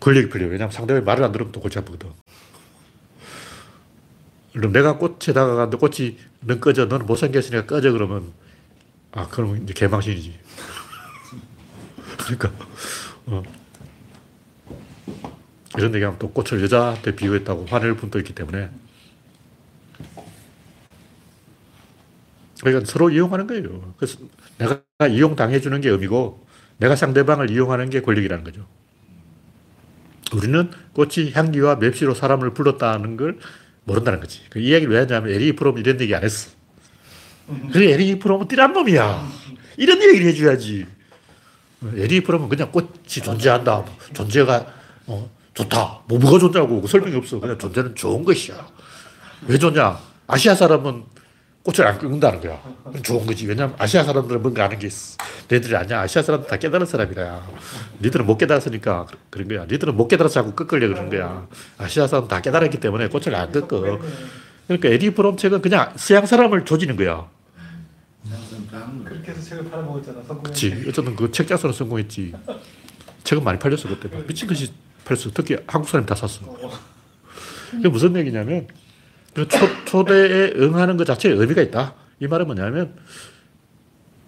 권력이 0.02 0.30
필요해. 0.30 0.50
왜냐하면 0.50 0.72
상대방이 0.72 1.04
말을 1.04 1.22
안 1.22 1.30
들으면 1.30 1.52
또 1.52 1.60
골치 1.60 1.78
아프거든. 1.78 2.10
그럼 4.52 4.72
내가 4.72 4.98
꽃에 4.98 5.32
다가가는데 5.32 5.76
꽃이 5.78 6.18
넌 6.40 6.60
꺼져. 6.60 6.86
너는 6.86 7.06
못생겼으니까 7.06 7.66
꺼져. 7.66 7.92
그러면 7.92 8.32
아, 9.12 9.28
그러면 9.28 9.62
이제 9.62 9.72
개망신이지. 9.72 10.38
그러니까, 12.18 12.52
어. 13.26 13.42
이런 15.78 15.94
얘기하면 15.94 16.18
또 16.18 16.30
꽃을 16.30 16.62
여자한테 16.62 17.14
비유했다고 17.14 17.66
화낼 17.66 17.96
분도 17.96 18.18
있기 18.18 18.34
때문에 18.34 18.68
그러니까 22.60 22.84
서로 22.90 23.08
이용하는 23.10 23.46
거예요. 23.46 23.94
그래서 23.96 24.18
내가 24.58 24.82
이용당해주는 25.08 25.80
게 25.80 25.88
의미고 25.88 26.46
내가 26.78 26.94
상대방을 26.96 27.50
이용하는 27.50 27.88
게 27.90 28.02
권력이라는 28.02 28.44
거죠. 28.44 28.66
우리는 30.36 30.70
꽃이 30.94 31.32
향기와 31.32 31.76
맵시로 31.76 32.14
사람을 32.14 32.54
불렀다는 32.54 33.16
걸 33.16 33.38
모른다는 33.84 34.20
거지. 34.20 34.40
그 34.50 34.60
이야기를 34.60 34.92
왜 34.92 35.00
하냐면 35.00 35.32
에리히 35.32 35.54
프롬 35.54 35.78
이런 35.78 36.00
얘기 36.00 36.14
안 36.14 36.22
했어. 36.22 36.50
그래, 37.72 37.92
에리히 37.92 38.18
프롬은 38.18 38.48
띨한 38.48 38.72
놈이야. 38.72 39.28
이런 39.76 40.02
얘기를 40.02 40.26
해줘야지. 40.28 40.86
에리히 41.96 42.22
프롬은 42.22 42.48
그냥 42.48 42.70
꽃이 42.70 42.88
존재한다. 43.04 43.84
존재가 44.14 44.66
어, 45.06 45.30
좋다. 45.54 46.02
뭐 46.06 46.18
뭐가 46.18 46.38
좋냐고 46.38 46.86
설명이 46.86 47.16
없어. 47.16 47.40
그냥 47.40 47.58
존재는 47.58 47.94
좋은 47.94 48.24
것이야. 48.24 48.66
왜 49.48 49.58
좋냐? 49.58 49.98
아시아 50.28 50.54
사람은 50.54 51.04
꽃을 51.62 51.86
안 51.86 51.98
꺾는다는 51.98 52.40
거야. 52.40 52.60
좋은 53.02 53.24
거지. 53.24 53.46
왜냐면 53.46 53.74
아시아 53.78 54.02
사람들은 54.02 54.42
뭔가 54.42 54.64
아는 54.64 54.78
게 54.78 54.88
있어. 54.88 55.16
너희들이 55.48 55.76
아니야. 55.76 56.00
아시아 56.00 56.22
사람들 56.22 56.48
다 56.48 56.56
깨달은 56.56 56.86
사람이야. 56.86 57.46
니들은 58.00 58.26
못 58.26 58.36
깨달았으니까 58.36 59.06
그런 59.30 59.46
거야. 59.46 59.64
니들은 59.66 59.96
못 59.96 60.08
깨달아서 60.08 60.34
자꾸 60.34 60.52
꺾으려 60.54 60.88
그러는 60.88 61.08
거야. 61.08 61.46
아시아 61.78 62.06
사람 62.08 62.26
다 62.26 62.40
깨달았기 62.40 62.80
때문에 62.80 63.08
꽃을 63.08 63.34
안 63.34 63.52
꺾어. 63.52 64.00
그러니까 64.66 64.88
에디 64.88 65.14
브롬 65.14 65.36
책은 65.36 65.62
그냥 65.62 65.92
서양 65.96 66.26
사람을 66.26 66.64
조지는 66.64 66.96
거야. 66.96 67.28
그렇게 69.04 69.30
해서 69.30 69.42
책을 69.42 69.70
팔아먹었잖아. 69.70 70.22
그치. 70.42 70.84
어쨌든 70.88 71.14
그책 71.14 71.46
작성은 71.46 71.74
성공했지. 71.74 72.32
책은 73.24 73.44
많이 73.44 73.58
팔렸어, 73.58 73.88
그때. 73.88 74.08
미친 74.26 74.48
듯이 74.48 74.72
팔렸어. 75.04 75.30
특히 75.34 75.56
한국 75.66 75.88
사람이 75.88 76.06
다 76.06 76.14
샀어. 76.14 76.40
그게 77.70 77.88
무슨 77.88 78.16
얘기냐면, 78.16 78.66
그 79.34 79.48
초, 79.48 79.58
초대에 79.84 80.52
응하는 80.56 80.96
것 80.96 81.04
자체에 81.04 81.32
의미가 81.32 81.62
있다. 81.62 81.94
이 82.20 82.26
말은 82.26 82.46
뭐냐면, 82.46 82.94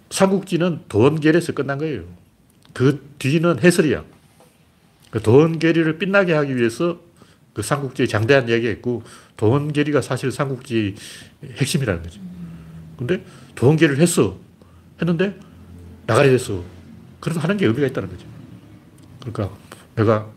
삼국지는 0.09 0.81
도원결에서 0.89 1.53
끝난 1.53 1.77
거예요. 1.77 2.03
그 2.73 3.07
뒤는 3.19 3.59
해설이야. 3.59 4.03
그 5.11 5.21
도원결의를 5.21 5.97
빛나게 5.97 6.33
하기 6.33 6.55
위해서 6.55 6.99
그 7.53 7.61
삼국지에 7.61 8.07
장대한 8.07 8.49
이야기가 8.49 8.71
있고, 8.73 9.03
도원결의가 9.37 10.01
사실 10.01 10.31
삼국지 10.31 10.95
핵심이라는 11.43 12.03
거지. 12.03 12.19
근데 12.97 13.23
도원결의를 13.55 14.01
했어. 14.01 14.37
했는데, 14.99 15.37
나가리 16.07 16.29
됐어. 16.29 16.63
그래도 17.19 17.39
하는 17.39 17.57
게 17.57 17.65
의미가 17.65 17.87
있다는 17.87 18.09
거죠. 18.09 18.25
그러니까 19.21 19.57
내가 19.95 20.29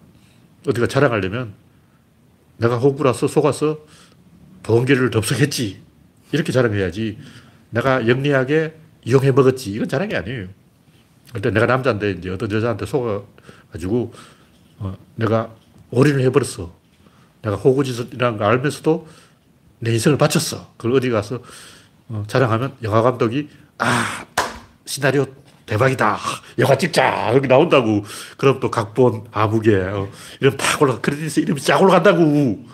어디가 0.66 0.86
자랑하려면 0.86 1.52
내가 2.56 2.78
호구라서 2.78 3.28
속아서 3.28 3.78
도원결을 4.68 5.10
덥석했지. 5.10 5.80
이렇게 6.32 6.52
자랑해야지. 6.52 7.18
내가 7.70 8.06
영리하게 8.06 8.74
이용해 9.04 9.32
먹었지. 9.32 9.72
이건 9.72 9.88
자랑이 9.88 10.14
아니에요. 10.14 10.46
근데 11.32 11.50
내가 11.50 11.64
남자인데 11.64 12.12
이제 12.12 12.28
어떤 12.28 12.52
여자한테 12.52 12.84
속아가지고 12.84 14.12
어, 14.78 14.96
내가 15.14 15.54
올인을 15.90 16.20
해버렸어. 16.26 16.76
내가 17.42 17.56
호구짓이라는 17.56 18.38
걸 18.38 18.46
알면서도 18.46 19.08
내 19.78 19.92
인생을 19.92 20.18
바쳤어. 20.18 20.74
그걸 20.76 20.96
어디 20.96 21.08
가서 21.08 21.40
어, 22.08 22.24
자랑하면 22.26 22.74
영화 22.82 23.00
감독이 23.00 23.48
아 23.78 24.26
시나리오 24.84 25.26
대박이다. 25.64 26.18
영화 26.58 26.76
찍자. 26.76 27.34
여기 27.34 27.48
나온다고. 27.48 28.04
그럼 28.36 28.60
또 28.60 28.70
각본, 28.70 29.28
아무개, 29.32 29.76
어, 29.76 30.10
이름 30.40 30.56
팍 30.58 30.80
올라가. 30.82 31.00
크레딧에 31.00 31.42
이름이 31.42 31.60
쫙 31.60 31.80
올라간다고. 31.80 32.66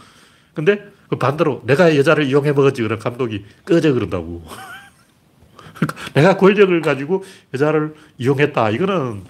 근데 0.54 0.76
그 0.76 0.93
반대로 1.18 1.62
내가 1.64 1.96
여자를 1.96 2.24
이용해 2.24 2.52
먹었지. 2.52 2.82
그럼 2.82 2.98
감독이 2.98 3.44
꺼져 3.64 3.92
그런다고. 3.92 4.44
내가 6.14 6.36
권력을 6.36 6.80
가지고 6.80 7.24
여자를 7.52 7.94
이용했다. 8.18 8.70
이거는 8.70 9.24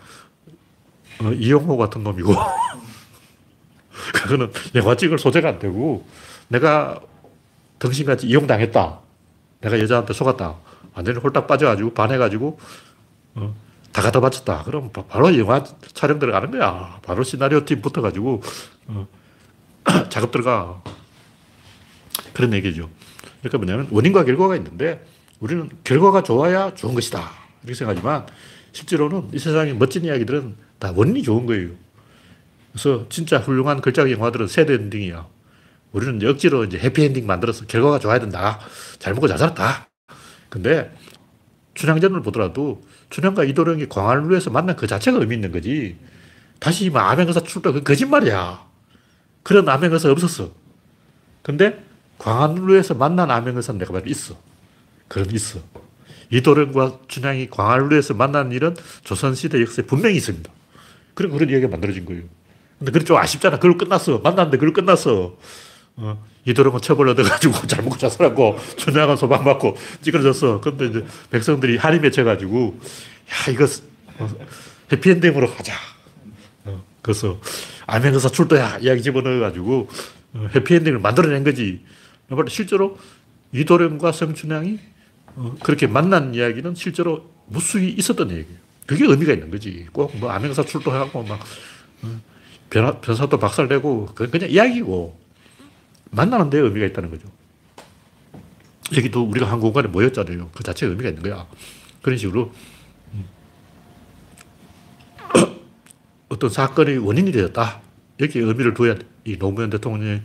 어, 1.21 1.33
이용호 1.33 1.77
같은 1.77 2.03
놈이고. 2.03 2.35
그거는 4.15 4.53
영화 4.75 4.95
찍을 4.97 5.19
소재가 5.19 5.49
안 5.49 5.59
되고 5.59 6.07
내가 6.49 7.01
당신같이 7.79 8.27
이용당했다. 8.27 8.99
내가 9.61 9.79
여자한테 9.81 10.13
속았다. 10.13 10.55
완전히 10.95 11.19
홀딱 11.19 11.47
빠져가지고 11.47 11.95
반해가지고 11.95 12.59
어, 13.37 13.55
다 13.93 14.03
갖다 14.03 14.21
바쳤다. 14.21 14.63
그럼 14.65 14.91
바- 14.93 15.05
바로 15.07 15.37
영화 15.39 15.65
촬영 15.93 16.19
들어가는 16.19 16.51
거야. 16.51 16.99
바로 17.03 17.23
시나리오 17.23 17.65
팀 17.65 17.81
붙어가지고 17.81 18.43
어, 18.89 19.09
작업 20.11 20.31
들어가. 20.31 20.83
그런 22.35 22.53
얘기죠. 22.53 22.91
그러니까 23.41 23.59
뭐냐면 23.59 23.89
원인과 23.91 24.25
결과가 24.25 24.57
있는데 24.57 25.05
우리는 25.41 25.71
결과가 25.85 26.23
좋아야 26.23 26.75
좋은 26.75 26.95
것이다. 26.95 27.31
이렇게 27.63 27.75
생각하지만 27.75 28.27
실제로는 28.73 29.31
이 29.33 29.39
세상의 29.39 29.75
멋진 29.77 30.05
이야기들은 30.05 30.57
다 30.79 30.93
원인이 30.95 31.23
좋은 31.23 31.47
거예요. 31.47 31.71
그래서 32.73 33.07
진짜 33.09 33.39
훌륭한 33.39 33.81
걸작 33.81 34.11
영화들은 34.11 34.49
새드 34.49 34.73
엔딩이야. 34.73 35.27
우리는 35.93 36.17
이제 36.17 36.27
억지로 36.27 36.65
이제 36.65 36.79
해피엔딩 36.79 37.27
만들어서 37.27 37.67
결과가 37.67 38.01
좋아야 38.01 38.19
된다. 38.19 38.59
잘 38.99 39.15
먹고 39.15 39.29
잘 39.29 39.39
살았다. 39.39 39.89
근데 40.49 40.93
춘향전을 41.75 42.23
보더라도 42.23 42.83
춘향과 43.11 43.45
이도령이 43.45 43.89
광안루에서 43.89 44.51
만난 44.51 44.75
그 44.75 44.87
자체가 44.89 45.19
의미 45.19 45.37
있는 45.37 45.53
거지. 45.53 45.97
다시 46.59 46.91
막 46.91 47.11
암행어사 47.11 47.41
출도 47.41 47.73
그 47.73 47.83
거짓말이야. 47.83 48.65
그런 49.45 49.69
암행어사 49.69 50.11
없었어. 50.11 50.51
근데 51.43 51.85
광안루에서 52.19 52.95
만난 52.95 53.31
암행어사는 53.31 53.79
내가 53.79 53.93
봐도 53.93 54.09
있어. 54.09 54.37
그런 55.09 55.31
있어. 55.31 55.61
이도령과 56.31 57.01
춘향이 57.09 57.51
광안루에서 57.51 58.15
만난 58.15 58.53
일은 58.53 58.77
조선시대 59.05 59.61
역사에 59.61 59.85
분명히 59.85 60.17
있습니다. 60.17 60.51
그런 61.15 61.33
그런 61.33 61.49
이야기가 61.51 61.69
만들어진 61.71 62.05
거예요. 62.05 62.23
근데 62.79 62.93
그게 62.93 63.05
좀 63.05 63.17
아쉽잖아. 63.17 63.59
그걸 63.59 63.79
끝났어. 63.79 64.19
만났는데 64.19 64.59
그걸 64.59 64.73
끝났어. 64.73 65.37
어, 65.97 66.25
이도령은 66.45 66.81
처벌 66.81 67.09
얻어가지고 67.11 67.67
잘 67.69 67.85
먹고 67.85 67.97
잘 67.97 68.11
살았고, 68.11 68.59
춘향은 68.77 69.17
소방 69.17 69.45
맞고 69.45 69.77
찌그러졌어. 70.03 70.61
근데 70.61 70.87
이제 70.87 71.07
백성들이 71.31 71.77
한이 71.77 72.01
맺혀가지고, 72.01 72.81
야, 73.31 73.53
이거 73.53 73.65
어, 74.19 74.29
해피엔딩으로 74.91 75.55
가자. 75.55 75.75
어, 76.65 76.83
그래서 77.01 77.39
암행어사 77.87 78.31
출도야 78.31 78.79
이야기 78.79 79.03
집어넣어가지고 79.03 79.89
어, 80.35 80.49
해피엔딩을 80.55 80.99
만들어낸 80.99 81.45
거지. 81.45 81.85
실제로 82.49 82.99
이도령과 83.53 84.13
성춘향이 84.13 84.79
어, 85.37 85.57
그렇게 85.63 85.87
만난 85.87 86.35
이야기는 86.35 86.75
실제로 86.75 87.31
무수히 87.47 87.91
있었던 87.93 88.31
얘기예요. 88.31 88.59
그게 88.87 89.05
의미가 89.07 89.33
있는 89.33 89.51
거지. 89.51 89.87
꼭 89.93 90.15
뭐 90.17 90.31
암행어사 90.31 90.65
출도하고 90.65 91.23
막 91.25 91.41
어, 92.03 92.21
변화, 92.71 93.01
변사도 93.01 93.39
박살내고 93.39 94.07
그건 94.07 94.31
그냥 94.31 94.51
이야기고 94.51 95.19
만나는 96.11 96.51
데 96.51 96.59
의미가 96.59 96.87
있다는 96.87 97.11
거죠. 97.11 97.29
여기도 98.97 99.23
우리가 99.25 99.51
한 99.51 99.61
공간에 99.61 99.89
모였잖아요. 99.89 100.51
그 100.55 100.63
자체에 100.63 100.89
의미가 100.89 101.09
있는 101.09 101.23
거야. 101.23 101.47
그런 102.03 102.19
식으로 102.19 102.53
음. 103.15 103.25
어떤 106.29 106.51
사건의 106.51 106.99
원인이 106.99 107.33
되었다. 107.33 107.81
여기에 108.21 108.43
의미를 108.43 108.75
둬야 108.75 108.97
이 109.25 109.37
노무현 109.39 109.71
대통령을 109.71 110.23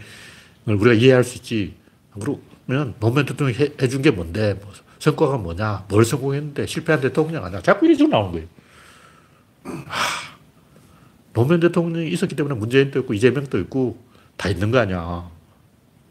우리가 0.65 0.93
이해할 0.93 1.23
수 1.23 1.37
있지. 1.37 1.78
그러면 2.19 2.93
노무현 2.99 3.25
대통령이 3.25 3.59
해, 3.59 3.69
해준 3.81 4.01
게 4.01 4.11
뭔데, 4.11 4.55
뭐 4.61 4.71
성과가 4.99 5.37
뭐냐, 5.37 5.85
뭘 5.89 6.05
성공했는데 6.05 6.65
실패한 6.65 7.01
대통령 7.01 7.43
아니야. 7.45 7.61
자꾸 7.61 7.85
이런 7.85 7.97
식으로 7.97 8.11
나오는 8.11 8.31
거예요. 8.31 8.47
하, 9.63 10.35
노무현 11.33 11.59
대통령이 11.59 12.09
있었기 12.11 12.35
때문에 12.35 12.55
문재인도 12.55 12.99
있고 12.99 13.13
이재명도 13.13 13.59
있고 13.59 13.97
다 14.37 14.49
있는 14.49 14.71
거 14.71 14.79
아니야. 14.79 15.29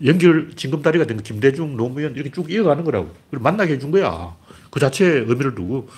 연결 0.04 0.52
징검다리가 0.54 1.06
된 1.06 1.16
거 1.16 1.22
김대중, 1.22 1.76
노무현 1.76 2.14
이렇게 2.14 2.30
쭉 2.30 2.50
이어가는 2.50 2.84
거라고. 2.84 3.14
그리고 3.30 3.42
만나게 3.42 3.74
해준 3.74 3.90
거야. 3.90 4.36
그 4.70 4.78
자체에 4.80 5.20
의미를 5.20 5.54
두고 5.54 5.88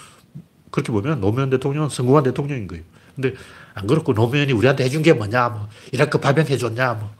그렇게 0.70 0.92
보면 0.92 1.20
노무현 1.20 1.50
대통령은 1.50 1.90
성공한 1.90 2.24
대통령인 2.24 2.66
거예요. 2.66 2.82
근데 3.14 3.34
안 3.74 3.86
그렇고 3.86 4.12
노무현이 4.14 4.52
우리한테 4.52 4.84
해준 4.84 5.02
게 5.02 5.12
뭐냐, 5.12 5.48
뭐 5.50 5.68
이라크 5.92 6.18
파병 6.18 6.46
해줬냐, 6.46 6.94
뭐 6.94 7.10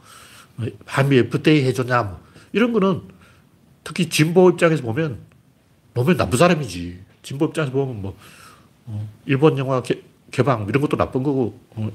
한미 0.85 1.17
FTA 1.17 1.63
해줬냐, 1.65 2.03
뭐 2.03 2.19
이런 2.53 2.73
거는 2.73 3.01
특히 3.83 4.09
진보 4.09 4.49
입장에서 4.49 4.83
보면 4.83 5.19
노무현 5.93 6.17
나쁜 6.17 6.37
사람이지. 6.37 6.99
진보 7.23 7.45
입장에서 7.45 7.71
보면 7.71 8.01
뭐 8.01 8.17
어, 8.85 9.09
일본 9.25 9.57
영화 9.57 9.81
개, 9.81 10.01
개방 10.31 10.65
이런 10.67 10.81
것도 10.81 10.97
나쁜 10.97 11.23
거고 11.23 11.59
어, 11.71 11.91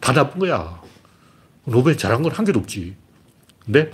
다 0.00 0.12
나쁜 0.12 0.40
거야. 0.40 0.80
노무현이 1.64 1.98
잘한 1.98 2.22
건 2.22 2.32
한 2.32 2.44
개도 2.44 2.58
없지. 2.60 2.94
근데 3.64 3.90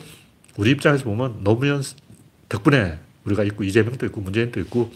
우리 0.57 0.71
입장에서 0.71 1.05
보면 1.05 1.43
노무현 1.43 1.83
덕분에 2.49 2.99
우리가 3.25 3.43
있고 3.45 3.65
이재명도 3.65 4.07
있고 4.07 4.21
문재인도 4.21 4.61
있고 4.61 4.93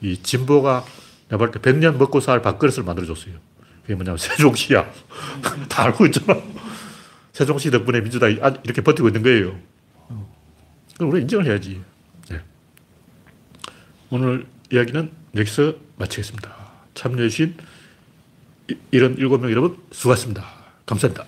이 0.00 0.16
진보가 0.22 0.84
내가 1.28 1.38
볼때 1.38 1.58
100년 1.58 1.96
먹고 1.96 2.20
살 2.20 2.40
밥그릇을 2.42 2.84
만들어줬어요. 2.84 3.34
그게 3.82 3.94
뭐냐면 3.94 4.16
세종시야. 4.18 4.90
다 5.68 5.84
알고 5.84 6.06
있잖아. 6.06 6.40
세종시 7.32 7.70
덕분에 7.70 8.00
민주당이 8.00 8.38
아- 8.40 8.54
이렇게 8.64 8.80
버티고 8.82 9.08
있는 9.08 9.22
거예요. 9.22 9.58
그럼 10.96 11.10
우리가 11.10 11.22
인정을 11.22 11.46
해야지. 11.46 11.82
네. 12.30 12.40
오늘 14.10 14.46
이야기는 14.72 15.10
여기서 15.34 15.74
마치겠습니다. 15.96 16.54
참여해주신 16.94 17.56
이- 18.70 18.76
이런 18.90 19.16
일곱 19.18 19.38
명 19.40 19.50
여러분 19.50 19.76
수고하셨습니다. 19.92 20.44
감사합니다. 20.86 21.24